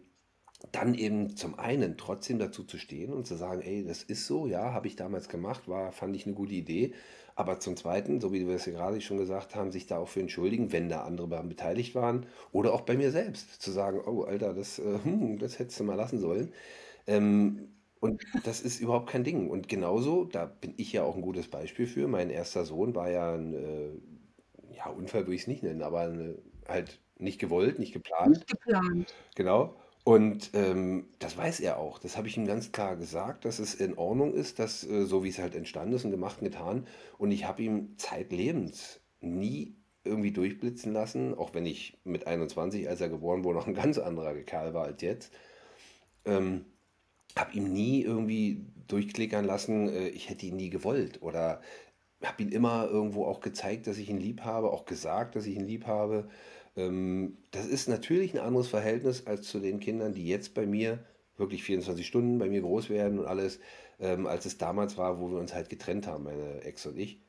[0.71, 4.47] dann eben zum einen trotzdem dazu zu stehen und zu sagen, ey, das ist so,
[4.47, 6.93] ja, habe ich damals gemacht, war, fand ich eine gute Idee.
[7.35, 10.07] Aber zum Zweiten, so wie wir es ja gerade schon gesagt haben, sich da auch
[10.07, 12.25] für entschuldigen, wenn da andere daran beteiligt waren.
[12.53, 15.83] Oder auch bei mir selbst, zu sagen, oh, Alter, das, äh, hm, das hättest du
[15.83, 16.53] mal lassen sollen.
[17.07, 19.49] Ähm, und das ist überhaupt kein Ding.
[19.49, 22.07] Und genauso, da bin ich ja auch ein gutes Beispiel für.
[22.07, 23.89] Mein erster Sohn war ja ein, äh,
[24.75, 26.35] ja, Unfall würde ich es nicht nennen, aber eine,
[26.67, 28.29] halt nicht gewollt, nicht geplant.
[28.29, 29.13] Nicht geplant.
[29.35, 29.75] Genau.
[30.05, 31.97] Und ähm, das weiß er auch.
[31.97, 35.23] Das habe ich ihm ganz klar gesagt, dass es in Ordnung ist, dass äh, so
[35.23, 36.85] wie es halt entstanden ist und gemacht und getan.
[37.17, 43.01] Und ich habe ihm zeitlebens nie irgendwie durchblitzen lassen, auch wenn ich mit 21, als
[43.01, 45.33] er geboren wurde, noch ein ganz anderer Kerl war als jetzt.
[46.23, 46.65] Ähm,
[47.35, 51.61] habe ihm nie irgendwie durchklickern lassen, äh, ich hätte ihn nie gewollt oder
[52.23, 55.55] habe ihn immer irgendwo auch gezeigt, dass ich ihn lieb habe, auch gesagt, dass ich
[55.55, 56.29] ihn lieb habe.
[56.75, 60.99] Ähm, das ist natürlich ein anderes Verhältnis als zu den Kindern, die jetzt bei mir
[61.37, 63.59] wirklich 24 Stunden bei mir groß werden und alles,
[63.99, 67.21] ähm, als es damals war, wo wir uns halt getrennt haben, meine Ex und ich.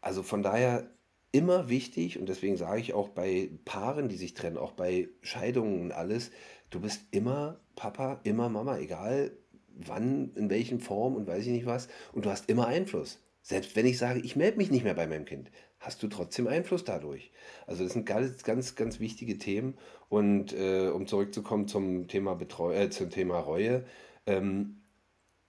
[0.00, 0.90] Also von daher
[1.32, 5.80] immer wichtig und deswegen sage ich auch bei Paaren, die sich trennen, auch bei Scheidungen
[5.80, 6.30] und alles,
[6.70, 9.32] du bist immer Papa, immer Mama, egal
[9.74, 11.88] wann, in welchen Form und weiß ich nicht was.
[12.12, 13.22] Und du hast immer Einfluss.
[13.42, 15.50] Selbst wenn ich sage, ich melde mich nicht mehr bei meinem Kind,
[15.82, 17.32] hast du trotzdem Einfluss dadurch.
[17.66, 19.74] Also das sind ganz, ganz, ganz wichtige Themen.
[20.08, 23.84] Und äh, um zurückzukommen zum Thema Betreu äh, zum Thema Reue,
[24.26, 24.80] ähm,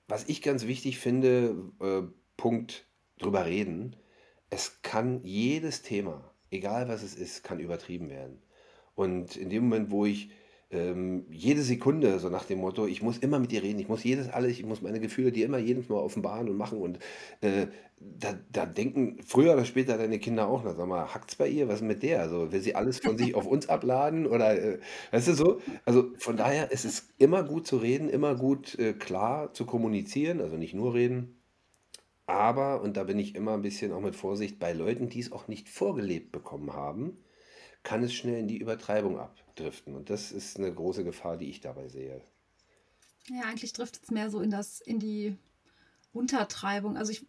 [0.07, 2.01] was ich ganz wichtig finde, äh,
[2.35, 2.85] Punkt
[3.19, 3.95] drüber reden,
[4.49, 8.41] es kann jedes Thema, egal was es ist, kann übertrieben werden.
[8.95, 10.31] Und in dem Moment, wo ich
[10.73, 14.03] ähm, jede Sekunde, so nach dem Motto, ich muss immer mit dir reden, ich muss
[14.03, 16.79] jedes alles, ich muss meine Gefühle dir immer jedes Mal offenbaren und machen.
[16.79, 16.99] Und
[17.41, 17.67] äh,
[17.99, 21.67] da, da denken früher oder später deine Kinder auch, na sag mal, hackt's bei ihr,
[21.67, 22.21] was ist mit der?
[22.21, 24.79] Also will sie alles von sich auf uns abladen oder äh,
[25.11, 25.61] weißt du so?
[25.85, 30.41] Also von daher ist es immer gut zu reden, immer gut äh, klar zu kommunizieren,
[30.41, 31.37] also nicht nur reden.
[32.25, 35.31] Aber, und da bin ich immer ein bisschen auch mit Vorsicht, bei Leuten, die es
[35.31, 37.17] auch nicht vorgelebt bekommen haben,
[37.83, 39.95] kann es schnell in die Übertreibung abdriften.
[39.95, 42.21] Und das ist eine große Gefahr, die ich dabei sehe.
[43.29, 45.37] Ja, eigentlich trifft es mehr so in das, in die
[46.11, 46.97] Untertreibung.
[46.97, 47.25] Also ich,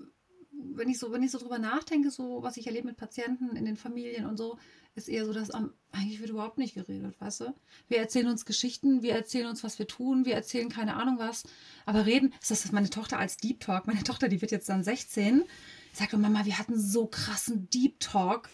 [0.53, 3.65] wenn ich so, wenn ich so drüber nachdenke, so was ich erlebe mit Patienten in
[3.65, 4.59] den Familien und so,
[4.97, 7.55] ist eher so, dass eigentlich wird überhaupt nicht geredet, weißt du?
[7.89, 11.45] Wir erzählen uns Geschichten, wir erzählen uns, was wir tun, wir erzählen keine Ahnung was.
[11.85, 14.85] Aber reden, ist das, meine Tochter als Deep Talk, meine Tochter, die wird jetzt dann
[14.85, 15.45] 16,
[15.93, 18.49] sagt, oh Mama, wir hatten so krassen Deep Talk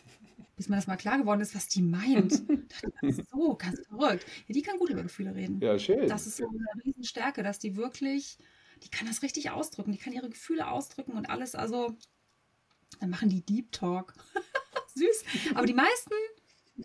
[0.60, 2.42] bis mir das mal klar geworden ist, was die meint.
[3.32, 4.26] So ganz verrückt.
[4.46, 5.58] Ja, die kann gut über Gefühle reden.
[5.62, 6.06] Ja, schön.
[6.06, 8.36] Das ist so eine Riesenstärke, dass die wirklich,
[8.82, 9.90] die kann das richtig ausdrücken.
[9.90, 11.54] Die kann ihre Gefühle ausdrücken und alles.
[11.54, 11.96] Also,
[13.00, 14.12] dann machen die Deep Talk.
[14.94, 15.24] Süß.
[15.54, 16.12] Aber die meisten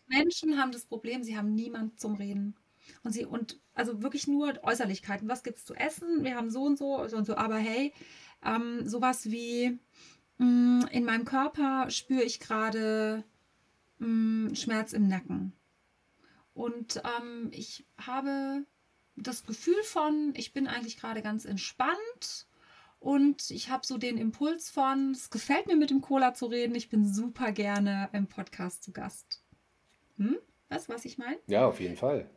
[0.08, 2.56] Menschen haben das Problem, sie haben niemand zum Reden.
[3.04, 5.28] Und sie, und also wirklich nur Äußerlichkeiten.
[5.28, 6.24] Was gibt es zu essen?
[6.24, 7.36] Wir haben so und so, so und so.
[7.36, 7.94] Aber hey,
[8.42, 9.78] ähm, sowas wie
[10.38, 13.26] mh, in meinem Körper spüre ich gerade
[14.00, 15.54] mh, Schmerz im Nacken.
[16.54, 18.66] Und ähm, ich habe
[19.16, 22.48] das Gefühl von, ich bin eigentlich gerade ganz entspannt
[23.00, 26.76] und ich habe so den Impuls von, es gefällt mir mit dem Cola zu reden,
[26.76, 29.44] ich bin super gerne im Podcast zu Gast.
[30.18, 30.38] Hm?
[30.70, 31.38] Weißt du, was ich meine?
[31.48, 32.30] Ja, auf jeden Fall.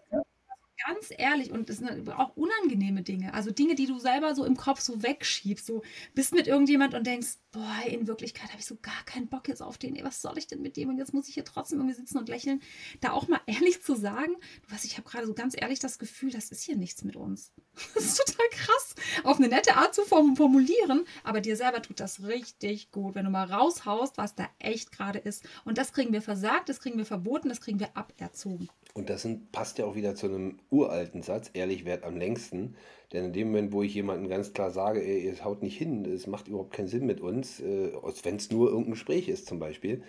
[0.86, 3.34] Ganz ehrlich, und es sind auch unangenehme Dinge.
[3.34, 5.66] Also Dinge, die du selber so im Kopf so wegschiebst.
[5.66, 5.82] So
[6.14, 9.60] bist mit irgendjemand und denkst, boah, in Wirklichkeit habe ich so gar keinen Bock jetzt
[9.60, 9.96] auf den.
[9.96, 10.88] Ey, was soll ich denn mit dem?
[10.90, 12.62] Und jetzt muss ich hier trotzdem irgendwie sitzen und lächeln.
[13.00, 14.34] Da auch mal ehrlich zu sagen,
[14.66, 17.16] du weißt, ich habe gerade so ganz ehrlich das Gefühl, das ist hier nichts mit
[17.16, 17.52] uns.
[17.94, 22.24] Das ist total krass, auf eine nette Art zu formulieren, aber dir selber tut das
[22.24, 25.44] richtig gut, wenn du mal raushaust, was da echt gerade ist.
[25.64, 28.68] Und das kriegen wir versagt, das kriegen wir verboten, das kriegen wir aberzogen.
[28.98, 32.74] Und das sind, passt ja auch wieder zu einem uralten Satz, ehrlich wert am längsten.
[33.12, 36.04] Denn in dem Moment, wo ich jemandem ganz klar sage, ey, es haut nicht hin,
[36.04, 37.92] es macht überhaupt keinen Sinn mit uns, äh,
[38.24, 40.02] wenn es nur irgendein Gespräch ist zum Beispiel,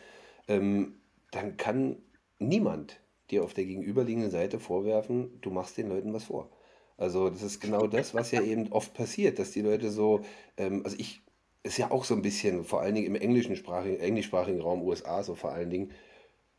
[0.48, 0.96] ähm,
[1.30, 1.98] dann kann
[2.40, 6.50] niemand dir auf der gegenüberliegenden Seite vorwerfen, du machst den Leuten was vor.
[6.98, 10.22] Also das ist genau das, was ja eben oft passiert, dass die Leute so,
[10.58, 11.22] ähm, also ich,
[11.62, 15.22] ist ja auch so ein bisschen, vor allen Dingen im englischen Sprachigen, englischsprachigen Raum USA,
[15.22, 15.92] so vor allen Dingen,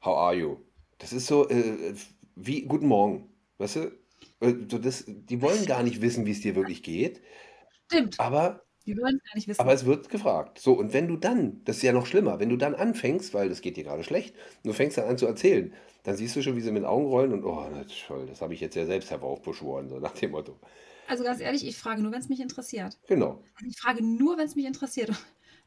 [0.04, 0.58] how are you?
[0.98, 1.94] Das ist so, äh,
[2.46, 3.30] wie guten Morgen.
[3.58, 3.80] Weißt du?
[4.40, 7.20] Äh, das, die wollen gar nicht wissen, wie es dir wirklich geht.
[7.86, 8.18] Stimmt.
[8.18, 9.74] Aber, Die wollen es gar nicht aber wissen.
[9.74, 10.58] es wird gefragt.
[10.58, 13.48] So, und wenn du dann, das ist ja noch schlimmer, wenn du dann anfängst, weil
[13.48, 15.74] das geht dir gerade schlecht, und du fängst dann an zu erzählen,
[16.04, 18.54] dann siehst du schon, wie sie mit Augen rollen und, oh, na toll, das habe
[18.54, 20.60] ich jetzt ja selbst heraufbeschworen, so nach dem Motto.
[21.06, 22.98] Also ganz ehrlich, ich frage nur, wenn es mich interessiert.
[23.06, 23.42] Genau.
[23.54, 25.10] Also ich frage nur, wenn es mich interessiert.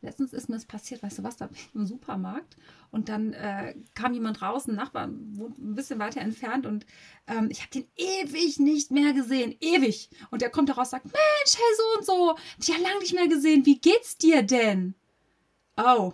[0.03, 2.57] Letztens ist mir das passiert, weißt du was, da bin ich im Supermarkt
[2.91, 6.85] und dann äh, kam jemand raus, ein Nachbar, ein bisschen weiter entfernt und
[7.25, 10.09] ähm, ich habe den ewig nicht mehr gesehen, ewig.
[10.29, 12.99] Und der kommt da raus und sagt, Mensch, hey, so und so, dich ja lange
[12.99, 14.93] nicht mehr gesehen, wie geht's dir denn?
[15.77, 16.13] Oh.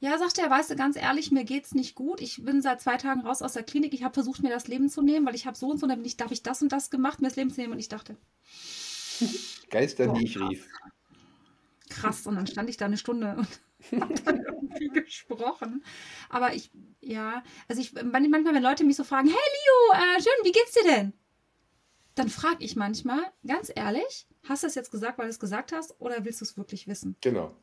[0.00, 2.20] Ja, sagt er, weißt du, ganz ehrlich, mir geht's nicht gut.
[2.20, 3.92] Ich bin seit zwei Tagen raus aus der Klinik.
[3.94, 5.98] Ich habe versucht, mir das Leben zu nehmen, weil ich habe so und so, dann
[5.98, 7.72] bin ich, da habe ich das und das gemacht, mir das Leben zu nehmen.
[7.72, 8.16] Und ich dachte,
[9.70, 10.68] Geister, die ich rief.
[11.90, 12.26] Krass.
[12.26, 15.84] Und dann stand ich da eine Stunde und habe dann irgendwie gesprochen.
[16.28, 16.70] Aber ich,
[17.00, 20.72] ja, also ich, manchmal, wenn Leute mich so fragen, hey Leo, äh, schön, wie geht's
[20.72, 21.12] dir denn?
[22.14, 25.72] Dann frage ich manchmal, ganz ehrlich, hast du es jetzt gesagt, weil du es gesagt
[25.72, 27.16] hast, oder willst du es wirklich wissen?
[27.20, 27.54] Genau.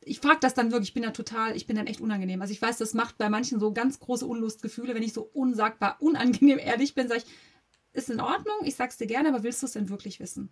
[0.00, 2.42] Ich frage das dann wirklich, ich bin da total, ich bin dann echt unangenehm.
[2.42, 5.98] Also ich weiß, das macht bei manchen so ganz große Unlustgefühle, wenn ich so unsagbar
[6.00, 7.32] unangenehm ehrlich bin, sage ich,
[7.92, 10.50] ist in Ordnung, ich sag's dir gerne, aber willst du es denn wirklich wissen?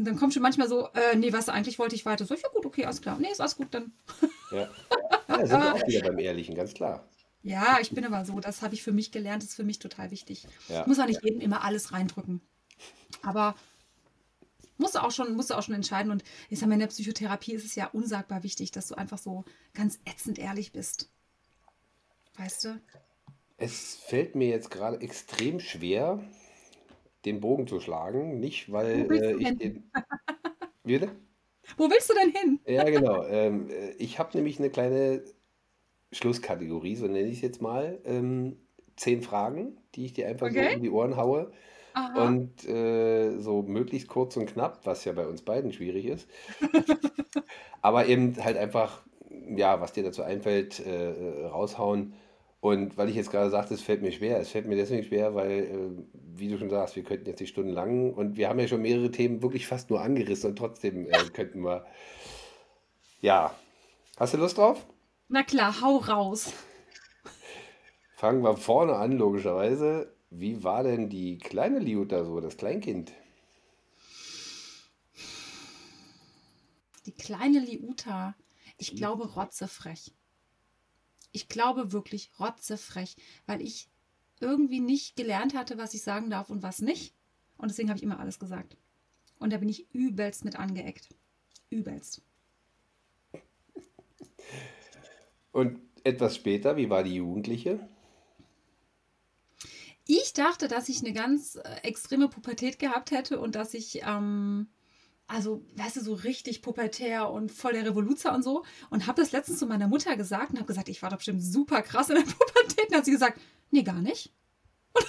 [0.00, 2.24] Und dann kommt schon manchmal so, äh, nee, was eigentlich wollte ich weiter.
[2.24, 3.18] So, ja gut, okay, alles klar.
[3.20, 3.92] Nee, ist alles gut, dann.
[4.50, 4.66] Ja.
[5.28, 7.08] Ja, da sind wir auch wieder beim Ehrlichen, ganz klar.
[7.44, 9.78] Ja, ich bin aber so, das habe ich für mich gelernt, das ist für mich
[9.78, 10.46] total wichtig.
[10.68, 10.84] Ich Ja.
[10.88, 12.40] muss auch nicht jedem immer alles reindrücken.
[13.22, 13.54] Aber
[14.76, 16.10] musst du auch schon, musst du auch schon entscheiden.
[16.10, 19.18] Und ich sag mal, in der Psychotherapie ist es ja unsagbar wichtig, dass du einfach
[19.18, 21.10] so ganz ätzend ehrlich bist.
[22.36, 22.80] Weißt du?
[23.56, 26.24] Es fällt mir jetzt gerade extrem schwer,
[27.24, 28.40] den Bogen zu schlagen.
[28.40, 29.90] Nicht, weil äh, ich den.
[30.84, 31.10] Bitte?
[31.76, 32.60] Wo willst du denn hin?
[32.66, 33.24] Ja, genau.
[33.24, 35.22] Ähm, äh, ich habe nämlich eine kleine
[36.12, 38.00] Schlusskategorie, so nenne ich es jetzt mal.
[38.04, 38.56] Ähm,
[38.96, 40.76] zehn Fragen, die ich dir einfach so Okay.
[40.76, 41.52] um die Ohren haue.
[41.92, 42.26] Aha.
[42.26, 46.28] Und äh, so möglichst kurz und knapp, was ja bei uns beiden schwierig ist.
[47.82, 52.14] Aber eben halt einfach, ja, was dir dazu einfällt, äh, äh, raushauen.
[52.60, 54.38] Und weil ich jetzt gerade sagte, es fällt mir schwer.
[54.38, 57.50] Es fällt mir deswegen schwer, weil, äh, wie du schon sagst, wir könnten jetzt nicht
[57.50, 61.24] stundenlang und wir haben ja schon mehrere Themen wirklich fast nur angerissen und trotzdem äh,
[61.32, 61.86] könnten wir.
[63.22, 63.54] Ja.
[64.18, 64.86] Hast du Lust drauf?
[65.28, 66.52] Na klar, hau raus.
[68.16, 70.14] Fangen wir vorne an, logischerweise.
[70.28, 73.12] Wie war denn die kleine Liuta so, das Kleinkind?
[77.06, 78.34] Die kleine Liuta,
[78.76, 80.12] ich glaube rotzefrech.
[81.32, 83.16] Ich glaube wirklich rotzefrech,
[83.46, 83.88] weil ich
[84.40, 87.14] irgendwie nicht gelernt hatte, was ich sagen darf und was nicht.
[87.58, 88.76] Und deswegen habe ich immer alles gesagt.
[89.38, 91.08] Und da bin ich übelst mit angeeckt.
[91.68, 92.22] Übelst.
[95.52, 97.88] Und etwas später, wie war die Jugendliche?
[100.06, 104.68] Ich dachte, dass ich eine ganz äh, extreme Pubertät gehabt hätte und dass ich, ähm,
[105.30, 108.64] also, weißt du, so richtig pubertär und voll der Revoluzer und so.
[108.90, 111.40] Und habe das letztens zu meiner Mutter gesagt und habe gesagt, ich war doch bestimmt
[111.40, 112.88] super krass in der Pubertät.
[112.88, 114.32] Und hat sie gesagt, nee, gar nicht.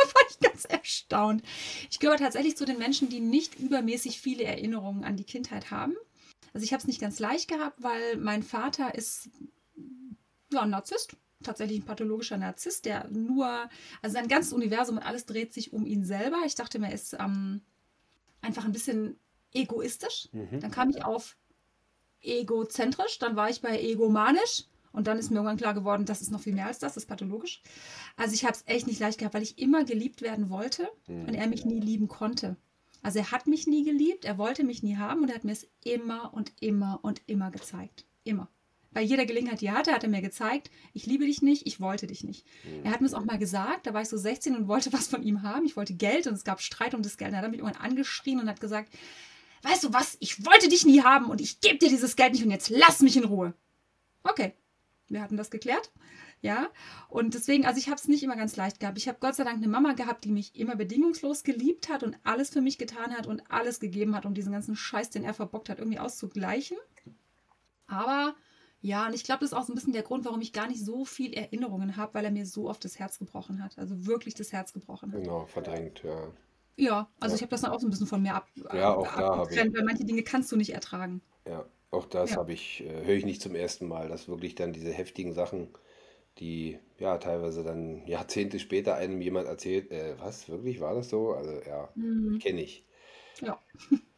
[0.00, 1.42] Da war ich ganz erstaunt.
[1.90, 5.96] Ich gehöre tatsächlich zu den Menschen, die nicht übermäßig viele Erinnerungen an die Kindheit haben.
[6.54, 9.28] Also ich habe es nicht ganz leicht gehabt, weil mein Vater ist
[10.52, 13.68] ja, ein Narzisst, tatsächlich ein pathologischer Narzisst, der nur,
[14.00, 16.42] also sein ganzes Universum und alles dreht sich um ihn selber.
[16.46, 17.62] Ich dachte mir, er ist ähm,
[18.40, 19.18] einfach ein bisschen
[19.52, 20.28] egoistisch.
[20.32, 20.60] Mhm.
[20.60, 21.36] Dann kam ich auf
[22.20, 26.30] egozentrisch, dann war ich bei egomanisch und dann ist mir irgendwann klar geworden, das ist
[26.30, 27.62] noch viel mehr als das, das ist pathologisch.
[28.16, 31.34] Also ich habe es echt nicht leicht gehabt, weil ich immer geliebt werden wollte und
[31.34, 32.56] er mich nie lieben konnte.
[33.02, 35.52] Also er hat mich nie geliebt, er wollte mich nie haben und er hat mir
[35.52, 38.04] es immer und immer und immer gezeigt.
[38.24, 38.48] Immer.
[38.90, 41.80] Bei jeder Gelegenheit, die er hatte, hat er mir gezeigt, ich liebe dich nicht, ich
[41.80, 42.46] wollte dich nicht.
[42.82, 45.06] Er hat mir es auch mal gesagt, da war ich so 16 und wollte was
[45.06, 45.66] von ihm haben.
[45.66, 47.30] Ich wollte Geld und es gab Streit um das Geld.
[47.30, 48.92] Und er hat mich irgendwann angeschrien und hat gesagt,
[49.62, 52.44] weißt du was, ich wollte dich nie haben und ich gebe dir dieses Geld nicht
[52.44, 53.54] und jetzt lass mich in Ruhe.
[54.22, 54.52] Okay,
[55.08, 55.90] wir hatten das geklärt.
[56.40, 56.68] Ja,
[57.08, 58.96] und deswegen, also ich habe es nicht immer ganz leicht gehabt.
[58.96, 62.16] Ich habe Gott sei Dank eine Mama gehabt, die mich immer bedingungslos geliebt hat und
[62.22, 65.34] alles für mich getan hat und alles gegeben hat, um diesen ganzen Scheiß, den er
[65.34, 66.76] verbockt hat, irgendwie auszugleichen.
[67.88, 68.36] Aber
[68.80, 70.68] ja, und ich glaube, das ist auch so ein bisschen der Grund, warum ich gar
[70.68, 73.76] nicht so viel Erinnerungen habe, weil er mir so oft das Herz gebrochen hat.
[73.76, 75.22] Also wirklich das Herz gebrochen hat.
[75.22, 76.30] Genau, verdrängt, ja.
[76.78, 77.36] Ja, also Ja.
[77.36, 79.50] ich habe das dann auch so ein bisschen von mir ab, Ja, auch da habe
[79.50, 81.22] abgetrennt, weil manche Dinge kannst du nicht ertragen.
[81.46, 82.36] Ja, auch das Ja.
[82.36, 85.70] habe ich, äh, höre ich nicht zum ersten Mal, dass wirklich dann diese heftigen Sachen,
[86.38, 91.32] die ja teilweise dann Jahrzehnte später einem jemand erzählt, äh, was, wirklich, war das so?
[91.34, 92.38] Also ja, Mhm.
[92.40, 92.86] kenne ich.
[93.42, 93.58] Ja.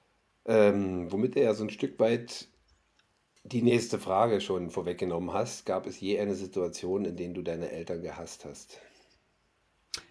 [0.44, 2.48] Ähm, womit du ja so ein Stück weit
[3.44, 7.70] die nächste Frage schon vorweggenommen hast, gab es je eine Situation, in der du deine
[7.72, 8.80] Eltern gehasst hast?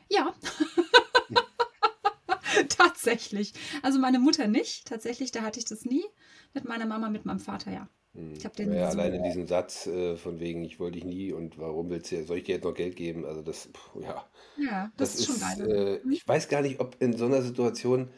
[0.09, 0.33] Ja.
[2.69, 3.53] Tatsächlich.
[3.83, 4.87] Also meine Mutter nicht.
[4.87, 6.03] Tatsächlich, da hatte ich das nie.
[6.53, 7.89] Mit meiner Mama, mit meinem Vater, ja.
[8.13, 8.33] Hm.
[8.37, 8.99] Ich habe den Ja, so.
[8.99, 12.37] alleine diesen Satz äh, von wegen, ich wollte dich nie und warum willst du, soll
[12.37, 13.25] ich dir jetzt noch Geld geben?
[13.25, 15.67] Also das, pf, ja, Ja, das das ist schon geil.
[15.69, 16.21] äh, Mhm.
[16.21, 18.11] ich weiß gar nicht, ob in so einer Situation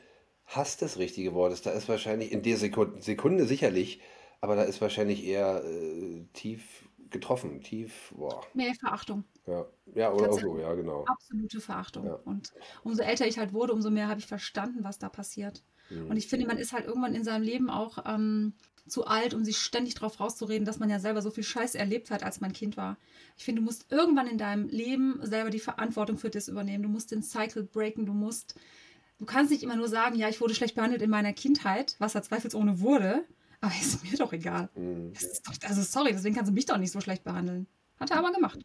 [0.45, 1.65] Hass das richtige Wort ist.
[1.65, 4.01] Da ist wahrscheinlich in der Sekunde, Sekunde sicherlich,
[4.41, 9.25] aber da ist wahrscheinlich eher äh, tief getroffen, tief, boah, Mehr Verachtung.
[9.47, 9.65] Ja,
[9.95, 12.05] ja, oder auch so, ja, genau, Absolute Verachtung.
[12.05, 15.63] ja, Und umso älter ich halt wurde, umso mehr habe ich verstanden, was da passiert.
[15.89, 18.53] Und hm, ich finde, man ist halt irgendwann in seinem Leben auch ähm,
[18.87, 22.11] zu alt, um sich ständig drauf rauszureden, dass man ja selber so viel Scheiß erlebt
[22.11, 22.97] hat, als man Kind war.
[23.37, 26.83] Ich finde, du musst irgendwann in deinem Leben selber die Verantwortung für das übernehmen.
[26.83, 28.55] Du musst den Cycle breaken, du musst,
[29.17, 32.15] du kannst nicht immer nur sagen, ja, ich wurde schlecht behandelt in meiner Kindheit, was
[32.15, 33.25] er zweifelsohne wurde,
[33.59, 34.69] aber ist mir doch egal.
[34.75, 35.13] hm.
[35.13, 37.67] Das ist doch, also sorry, deswegen kannst du mich doch nicht so schlecht behandeln.
[37.99, 38.59] Hat er aber gemacht.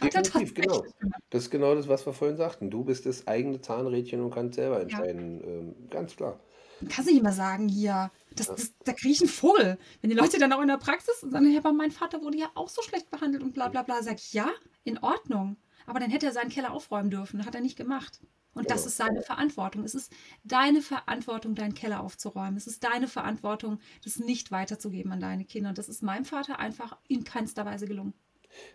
[0.00, 0.84] Hat Definitiv, genau.
[1.30, 2.70] Das ist genau das, was wir vorhin sagten.
[2.70, 4.82] Du bist das eigene Zahnrädchen und kannst selber Ja.
[4.82, 6.38] entscheiden, ähm, ganz klar.
[6.80, 8.54] Du kannst nicht immer sagen, hier, das, Ja.
[8.54, 9.78] das, da kriege ich einen Vogel.
[10.00, 12.38] Wenn die Leute dann auch in der Praxis und sagen, ja, aber mein Vater wurde
[12.38, 14.48] ja auch so schlecht behandelt und bla bla bla, sag ich, ja,
[14.84, 15.56] in Ordnung.
[15.86, 17.44] Aber dann hätte er seinen Keller aufräumen dürfen.
[17.46, 18.20] Hat er nicht gemacht.
[18.54, 18.88] Und das Genau.
[18.88, 19.84] ist seine Verantwortung.
[19.84, 20.12] Es ist
[20.44, 22.56] deine Verantwortung, deinen Keller aufzuräumen.
[22.56, 25.70] Es ist deine Verantwortung, das nicht weiterzugeben an deine Kinder.
[25.70, 28.14] Und das ist meinem Vater einfach in keinster Weise gelungen.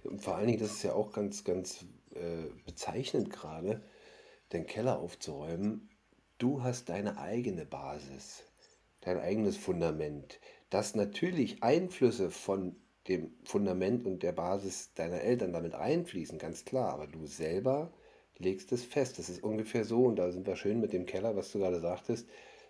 [0.03, 3.81] Und vor allen Dingen, das ist ja auch ganz, ganz äh, bezeichnend gerade,
[4.51, 5.89] den Keller aufzuräumen.
[6.37, 8.43] Du hast deine eigene Basis,
[9.01, 12.75] dein eigenes Fundament, das natürlich Einflüsse von
[13.07, 16.93] dem Fundament und der Basis deiner Eltern damit einfließen, ganz klar.
[16.93, 17.91] Aber du selber
[18.37, 19.19] legst es fest.
[19.19, 21.79] Das ist ungefähr so, und da sind wir schön mit dem Keller, was du gerade
[21.79, 22.27] sagtest.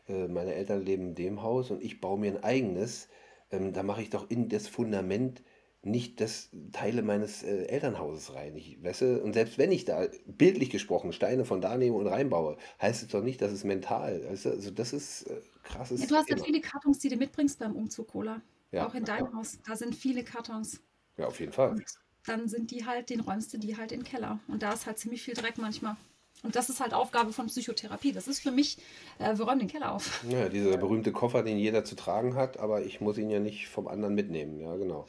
[0.08, 3.08] Äh, meine Eltern leben in dem Haus und ich baue mir ein eigenes.
[3.52, 5.44] Ähm, da mache ich doch in das Fundament
[5.86, 8.56] nicht das Teile meines äh, Elternhauses rein.
[8.56, 12.08] Ich, weißt du, und selbst wenn ich da bildlich gesprochen Steine von da nehme und
[12.08, 14.24] reinbaue, heißt es doch nicht, dass es mental.
[14.30, 14.50] Weißt du?
[14.52, 17.76] Also das ist äh, Ja, krasses du hast ja viele Kartons, die du mitbringst beim
[17.76, 18.42] Umzug, Cola.
[18.72, 19.60] Ja, Auch in deinem Haus.
[19.68, 20.80] Da sind viele Kartons.
[21.18, 21.72] ja, auf jeden Fall.
[21.72, 21.84] Und
[22.26, 24.40] dann sind die halt, den räumst du die halt in den Keller.
[24.48, 25.96] Und da ist halt ziemlich viel Dreck manchmal.
[26.42, 28.12] Und das ist halt Aufgabe von Psychotherapie.
[28.12, 28.78] Das ist für mich,
[29.20, 30.24] äh, wir räumen den Keller auf.
[30.30, 33.68] Ja, dieser berühmte Koffer, den jeder zu tragen hat, aber ich muss ihn ja nicht
[33.70, 34.60] vom anderen mitnehmen.
[34.60, 35.08] Ja, genau.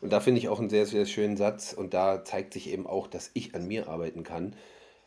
[0.00, 1.72] Und da finde ich auch einen sehr, sehr schönen Satz.
[1.72, 4.54] Und da zeigt sich eben auch, dass ich an mir arbeiten kann.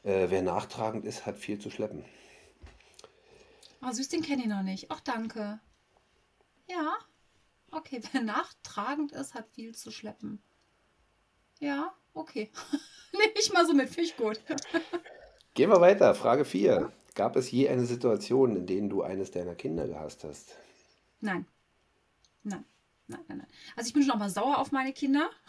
[0.04, 2.06] Äh, wer nachtragend ist, hat viel zu schleppen.
[3.82, 4.88] Oh, süß, den kenne ich noch nicht.
[4.90, 5.60] Ach, danke.
[6.68, 6.98] Ja,
[7.72, 8.02] okay.
[8.12, 10.42] Wer nachtragend ist, hat viel zu schleppen.
[11.60, 12.52] Ja, okay.
[13.12, 14.42] Nehme ich mal so mit, finde ich gut.
[15.54, 16.14] Gehen wir weiter.
[16.14, 16.92] Frage 4.
[17.16, 20.56] Gab es je eine Situation, in der du eines deiner Kinder gehasst hast?
[21.20, 21.46] Nein,
[22.44, 22.64] nein,
[23.10, 23.48] nein, nein, nein.
[23.76, 25.30] Also ich bin schon auch mal sauer auf meine Kinder.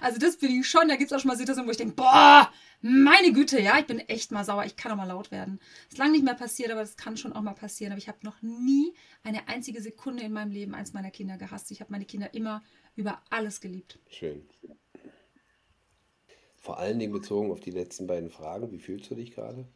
[0.00, 0.88] Also das bin ich schon.
[0.88, 3.86] Da gibt es auch schon mal Situationen, wo ich denke, boah, meine Güte, ja, ich
[3.86, 4.64] bin echt mal sauer.
[4.64, 5.60] Ich kann auch mal laut werden.
[5.88, 7.92] Ist lange nicht mehr passiert, aber das kann schon auch mal passieren.
[7.92, 11.70] Aber ich habe noch nie eine einzige Sekunde in meinem Leben eins meiner Kinder gehasst.
[11.70, 12.64] Ich habe meine Kinder immer
[12.96, 14.00] über alles geliebt.
[14.10, 14.44] Schön.
[16.56, 18.72] Vor allen Dingen bezogen auf die letzten beiden Fragen.
[18.72, 19.68] Wie fühlst du dich gerade?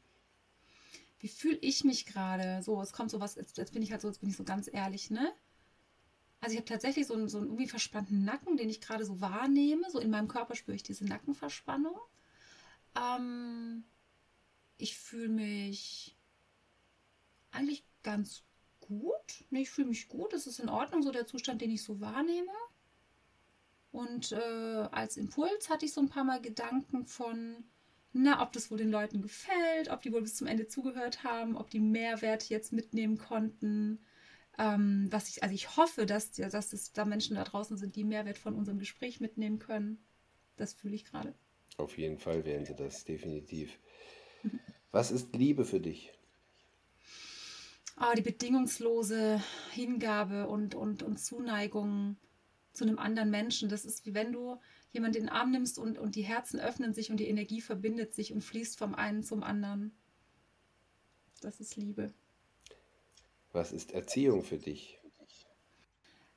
[1.20, 2.62] Wie fühle ich mich gerade?
[2.62, 4.68] So, es kommt sowas, jetzt, jetzt bin ich halt so, jetzt bin ich so ganz
[4.72, 5.32] ehrlich, ne?
[6.40, 9.20] Also ich habe tatsächlich so einen, so einen irgendwie verspannten Nacken, den ich gerade so
[9.20, 9.90] wahrnehme.
[9.90, 11.98] So in meinem Körper spüre ich diese Nackenverspannung.
[12.96, 13.84] Ähm,
[14.78, 16.16] ich fühle mich
[17.50, 18.42] eigentlich ganz
[18.80, 19.44] gut.
[19.50, 20.32] Nee, ich fühle mich gut.
[20.32, 22.52] Es ist in Ordnung, so der Zustand, den ich so wahrnehme.
[23.92, 27.64] Und äh, als Impuls hatte ich so ein paar Mal Gedanken von,
[28.12, 31.56] na, ob das wohl den Leuten gefällt, ob die wohl bis zum Ende zugehört haben,
[31.56, 33.98] ob die Mehrwert jetzt mitnehmen konnten.
[34.58, 38.04] Ähm, was ich, also ich hoffe, dass, dass es da Menschen da draußen sind, die
[38.04, 40.04] Mehrwert von unserem Gespräch mitnehmen können.
[40.56, 41.34] Das fühle ich gerade.
[41.76, 43.78] Auf jeden Fall wären sie das, definitiv.
[44.92, 46.12] Was ist Liebe für dich?
[47.96, 49.42] Aber die bedingungslose
[49.72, 52.16] Hingabe und, und, und Zuneigung
[52.72, 54.58] zu einem anderen Menschen, das ist wie wenn du
[54.90, 58.14] jemanden in den Arm nimmst und, und die Herzen öffnen sich und die Energie verbindet
[58.14, 59.92] sich und fließt vom einen zum anderen.
[61.40, 62.12] Das ist Liebe.
[63.52, 64.98] Was ist Erziehung für dich?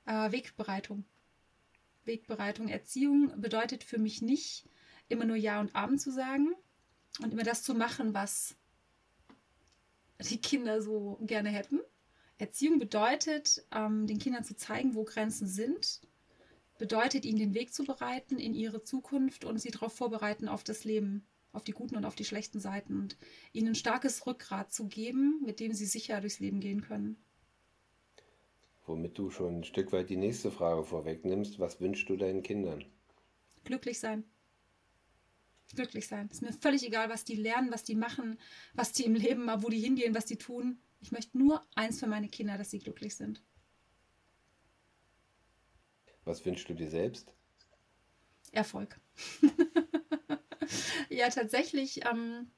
[0.06, 1.06] Äh, Wegbereitung.
[2.06, 2.68] Wegbereitung.
[2.68, 4.68] Erziehung bedeutet für mich nicht,
[5.10, 6.54] immer nur Ja und Abend zu sagen
[7.22, 8.56] und immer das zu machen, was
[10.20, 11.80] die Kinder so gerne hätten.
[12.38, 16.02] Erziehung bedeutet, ähm, den Kindern zu zeigen, wo Grenzen sind,
[16.78, 20.84] bedeutet, ihnen den Weg zu bereiten in ihre Zukunft und sie darauf vorbereiten auf das
[20.84, 23.16] Leben, auf die guten und auf die schlechten Seiten und
[23.54, 27.24] ihnen ein starkes Rückgrat zu geben, mit dem sie sicher durchs Leben gehen können.
[28.86, 31.60] Womit du schon ein Stück weit die nächste Frage vorwegnimmst.
[31.60, 32.84] Was wünschst du deinen Kindern?
[33.64, 34.26] Glücklich sein.
[35.74, 36.28] Glücklich sein.
[36.30, 38.38] Ist mir völlig egal, was die lernen, was die machen,
[38.74, 40.80] was die im Leben, wo die hingehen, was die tun.
[41.00, 43.42] Ich möchte nur eins für meine Kinder, dass sie glücklich sind.
[46.26, 47.32] Was wünschst du dir selbst?
[48.52, 49.00] Erfolg.
[51.10, 52.06] ja, tatsächlich.
[52.06, 52.52] Ähm,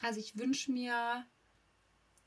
[0.00, 1.26] also ich wünsche mir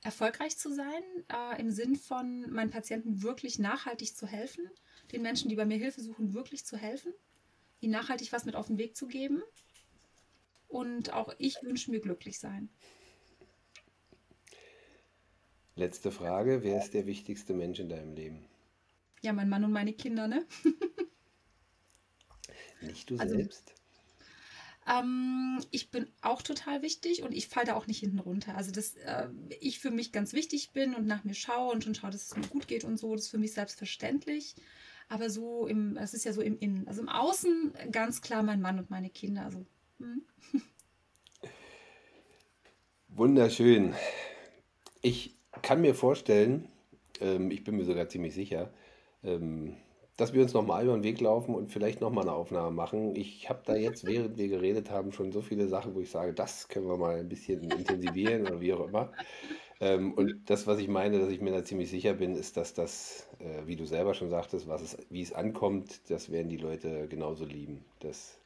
[0.04, 4.70] erfolgreich zu sein, äh, im Sinn von meinen Patienten wirklich nachhaltig zu helfen,
[5.12, 7.14] den Menschen, die bei mir Hilfe suchen, wirklich zu helfen,
[7.82, 9.42] ihnen nachhaltig was mit auf den Weg zu geben.
[10.68, 12.70] Und auch ich wünsche mir glücklich sein.
[15.76, 18.46] Letzte Frage, wer ist der wichtigste Mensch in deinem Leben?
[19.22, 20.46] Ja, mein Mann und meine Kinder, ne?
[22.82, 23.74] Nicht du also, selbst?
[24.88, 28.56] Ähm, ich bin auch total wichtig und ich falle da auch nicht hinten runter.
[28.56, 29.28] Also, dass äh,
[29.60, 32.38] ich für mich ganz wichtig bin und nach mir schaue und schon schaue, dass es
[32.38, 34.56] mir gut geht und so, das ist für mich selbstverständlich.
[35.10, 36.88] Aber so im, das ist ja so im Innen.
[36.88, 39.44] Also im Außen ganz klar mein Mann und meine Kinder.
[39.46, 39.66] Also,
[40.00, 40.22] hm.
[43.10, 43.94] Wunderschön.
[45.02, 46.70] Ich kann mir vorstellen,
[47.20, 48.72] ähm, ich bin mir sogar ziemlich sicher,
[49.24, 49.76] ähm,
[50.18, 53.16] dass wir uns nochmal über den Weg laufen und vielleicht nochmal eine Aufnahme machen.
[53.16, 56.34] Ich habe da jetzt, während wir geredet haben, schon so viele Sachen, wo ich sage,
[56.34, 59.12] das können wir mal ein bisschen intensivieren oder wie auch immer.
[59.80, 62.74] Ähm, und das, was ich meine, dass ich mir da ziemlich sicher bin, ist, dass
[62.74, 66.58] das, äh, wie du selber schon sagtest, was es, wie es ankommt, das werden die
[66.58, 67.86] Leute genauso lieben.
[68.00, 68.40] Das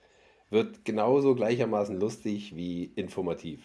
[0.50, 3.62] wird genauso gleichermaßen lustig wie informativ.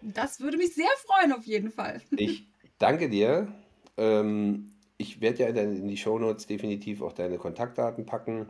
[0.00, 2.00] Das würde mich sehr freuen, auf jeden Fall.
[2.16, 2.46] Ich
[2.78, 3.52] danke dir.
[3.96, 8.48] Ähm, ich werde ja in die Shownotes definitiv auch deine Kontaktdaten packen.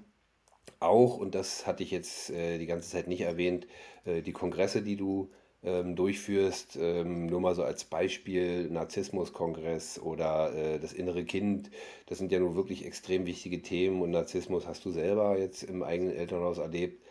[0.81, 3.67] Auch, und das hatte ich jetzt äh, die ganze Zeit nicht erwähnt,
[4.05, 5.31] äh, die Kongresse, die du
[5.63, 11.71] ähm, durchführst, ähm, nur mal so als Beispiel Narzissmus-Kongress oder äh, das innere Kind,
[12.07, 15.83] das sind ja nun wirklich extrem wichtige Themen und Narzissmus hast du selber jetzt im
[15.83, 17.03] eigenen Elternhaus erlebt.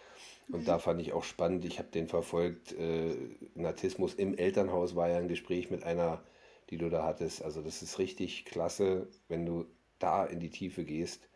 [0.50, 0.66] Und mhm.
[0.66, 3.16] da fand ich auch spannend, ich habe den verfolgt, äh,
[3.56, 6.24] Narzissmus im Elternhaus war ja ein Gespräch mit einer
[6.70, 7.44] die du da hattest.
[7.44, 9.66] Also das ist richtig klasse, wenn du
[10.00, 11.30] da in die Tiefe gehst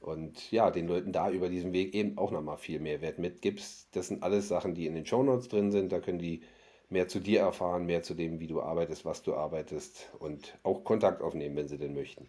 [0.00, 3.88] und ja, den Leuten da über diesen Weg eben auch nochmal viel Mehrwert mitgibst.
[3.96, 5.90] Das sind alles Sachen, die in den Shownotes drin sind.
[5.90, 6.42] Da können die
[6.88, 10.84] mehr zu dir erfahren, mehr zu dem, wie du arbeitest, was du arbeitest und auch
[10.84, 12.28] Kontakt aufnehmen, wenn sie denn möchten.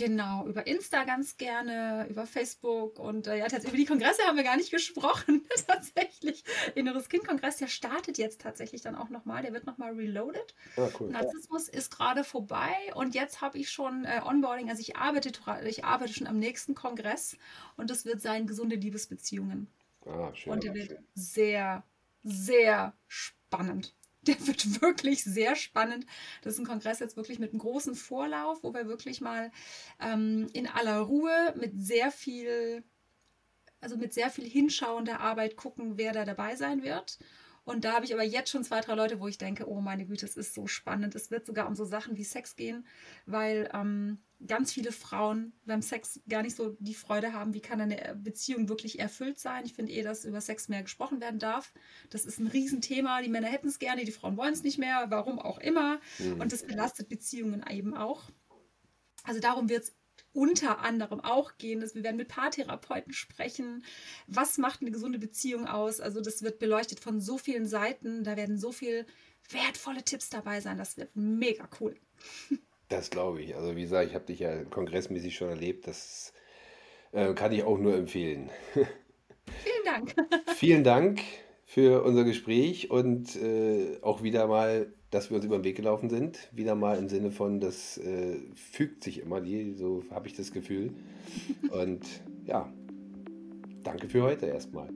[0.00, 4.44] Genau, über Insta ganz gerne, über Facebook und äh, ja, über die Kongresse haben wir
[4.44, 5.46] gar nicht gesprochen.
[5.66, 6.42] tatsächlich.
[6.74, 9.42] Inneres Kind-Kongress, der startet jetzt tatsächlich dann auch nochmal.
[9.42, 10.54] Der wird nochmal reloaded.
[10.76, 11.10] Ah, cool.
[11.10, 14.70] Narzissmus ist gerade vorbei und jetzt habe ich schon äh, Onboarding.
[14.70, 15.32] Also ich arbeite,
[15.66, 17.36] ich arbeite schon am nächsten Kongress
[17.76, 19.66] und das wird sein gesunde Liebesbeziehungen.
[20.06, 20.54] Ah, schön.
[20.54, 21.06] Und der wird schön.
[21.12, 21.84] sehr,
[22.22, 23.94] sehr spannend.
[24.26, 26.06] Der wird wirklich sehr spannend.
[26.42, 29.50] Das ist ein Kongress jetzt wirklich mit einem großen Vorlauf, wo wir wirklich mal
[30.00, 32.84] ähm, in aller Ruhe mit sehr viel,
[33.80, 37.18] also mit sehr viel hinschauender Arbeit gucken, wer da dabei sein wird.
[37.64, 40.06] Und da habe ich aber jetzt schon zwei, drei Leute, wo ich denke, oh meine
[40.06, 41.14] Güte, es ist so spannend.
[41.14, 42.86] Es wird sogar um so Sachen wie Sex gehen,
[43.26, 47.80] weil ähm, ganz viele Frauen beim Sex gar nicht so die Freude haben, wie kann
[47.80, 49.64] eine Beziehung wirklich erfüllt sein.
[49.66, 51.72] Ich finde eh, dass über Sex mehr gesprochen werden darf.
[52.08, 53.20] Das ist ein Riesenthema.
[53.22, 56.00] Die Männer hätten es gerne, die Frauen wollen es nicht mehr, warum auch immer.
[56.18, 56.40] Mhm.
[56.40, 58.30] Und das belastet Beziehungen eben auch.
[59.24, 59.96] Also darum wird es
[60.32, 61.80] unter anderem auch gehen.
[61.80, 63.84] Dass wir werden mit Paartherapeuten sprechen.
[64.26, 66.00] Was macht eine gesunde Beziehung aus?
[66.00, 68.24] Also das wird beleuchtet von so vielen Seiten.
[68.24, 69.06] Da werden so viele
[69.50, 70.78] wertvolle Tipps dabei sein.
[70.78, 71.96] Das wird mega cool.
[72.90, 73.56] Das glaube ich.
[73.56, 75.86] Also wie gesagt, ich habe dich ja kongressmäßig schon erlebt.
[75.86, 76.34] Das
[77.12, 78.50] äh, kann ich auch nur empfehlen.
[78.74, 80.14] Vielen Dank.
[80.54, 81.20] Vielen Dank
[81.64, 86.10] für unser Gespräch und äh, auch wieder mal, dass wir uns über den Weg gelaufen
[86.10, 86.48] sind.
[86.50, 90.52] Wieder mal im Sinne von, das äh, fügt sich immer, die, so habe ich das
[90.52, 90.92] Gefühl.
[91.70, 92.04] Und
[92.46, 92.72] ja,
[93.84, 94.88] danke für heute erstmal.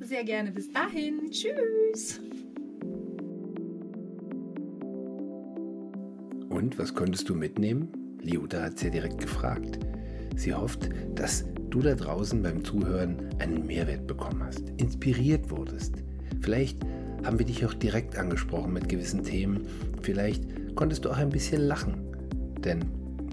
[0.00, 0.52] Sehr gerne.
[0.52, 1.30] Bis dahin.
[1.30, 2.18] Tschüss.
[6.60, 7.88] Und was konntest du mitnehmen?
[8.20, 9.78] Liuta hat sie direkt gefragt.
[10.36, 15.94] Sie hofft, dass du da draußen beim Zuhören einen Mehrwert bekommen hast, inspiriert wurdest.
[16.42, 16.76] Vielleicht
[17.24, 19.66] haben wir dich auch direkt angesprochen mit gewissen Themen.
[20.02, 20.44] Vielleicht
[20.76, 21.94] konntest du auch ein bisschen lachen.
[22.62, 22.84] Denn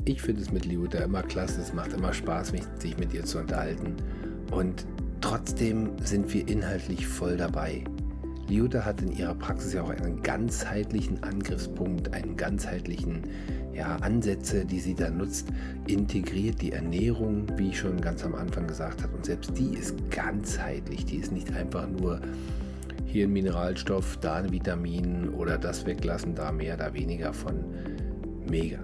[0.05, 3.39] ich finde es mit Liuta immer klasse, es macht immer Spaß, sich mit ihr zu
[3.39, 3.97] unterhalten.
[4.51, 4.85] Und
[5.19, 7.83] trotzdem sind wir inhaltlich voll dabei.
[8.49, 13.23] Liuta hat in ihrer Praxis ja auch einen ganzheitlichen Angriffspunkt, einen ganzheitlichen
[13.73, 15.49] ja, Ansätze, die sie da nutzt,
[15.85, 19.15] integriert die Ernährung, wie ich schon ganz am Anfang gesagt habe.
[19.15, 21.05] Und selbst die ist ganzheitlich.
[21.05, 22.19] Die ist nicht einfach nur
[23.05, 27.63] hier ein Mineralstoff, da ein Vitamin oder das weglassen, da mehr, da weniger von.
[28.49, 28.79] Mega.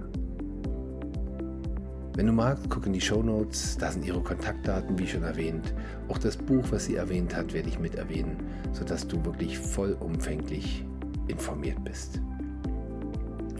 [2.15, 5.73] Wenn du magst, guck in die Show Notes, da sind ihre Kontaktdaten, wie schon erwähnt.
[6.09, 8.37] Auch das Buch, was sie erwähnt hat, werde ich mit erwähnen,
[8.71, 10.85] sodass du wirklich vollumfänglich
[11.27, 12.21] informiert bist.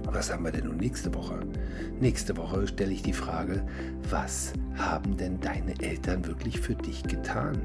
[0.06, 1.40] Was haben wir denn nun nächste Woche?
[2.00, 3.66] Nächste Woche stelle ich die Frage,
[4.12, 7.58] was haben denn deine Eltern wirklich für dich getan?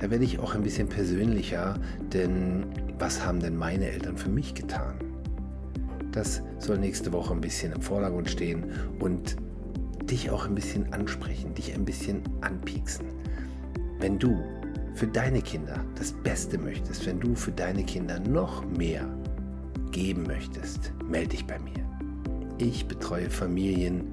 [0.00, 1.74] Da werde ich auch ein bisschen persönlicher,
[2.12, 2.66] denn
[3.00, 4.94] was haben denn meine Eltern für mich getan?
[6.12, 8.66] Das soll nächste Woche ein bisschen im Vordergrund stehen
[9.00, 9.36] und
[10.10, 13.06] dich auch ein bisschen ansprechen, dich ein bisschen anpieksen.
[13.98, 14.42] Wenn du
[14.94, 19.06] für deine Kinder das Beste möchtest, wenn du für deine Kinder noch mehr
[19.90, 21.72] geben möchtest, melde dich bei mir.
[22.58, 24.06] Ich betreue Familien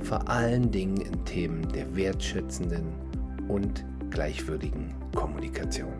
[0.00, 2.86] vor allen Dingen in Themen der wertschätzenden
[3.48, 5.92] und gleichwürdigen Kommunikation.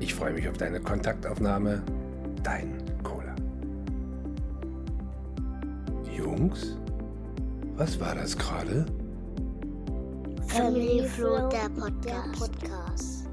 [0.00, 1.82] Ich freue mich auf deine Kontaktaufnahme.
[2.42, 3.34] Dein Cola.
[6.16, 6.76] Jungs,
[7.76, 8.86] was war das gerade?
[10.46, 11.68] Family Flow, der
[12.38, 13.25] Podcast.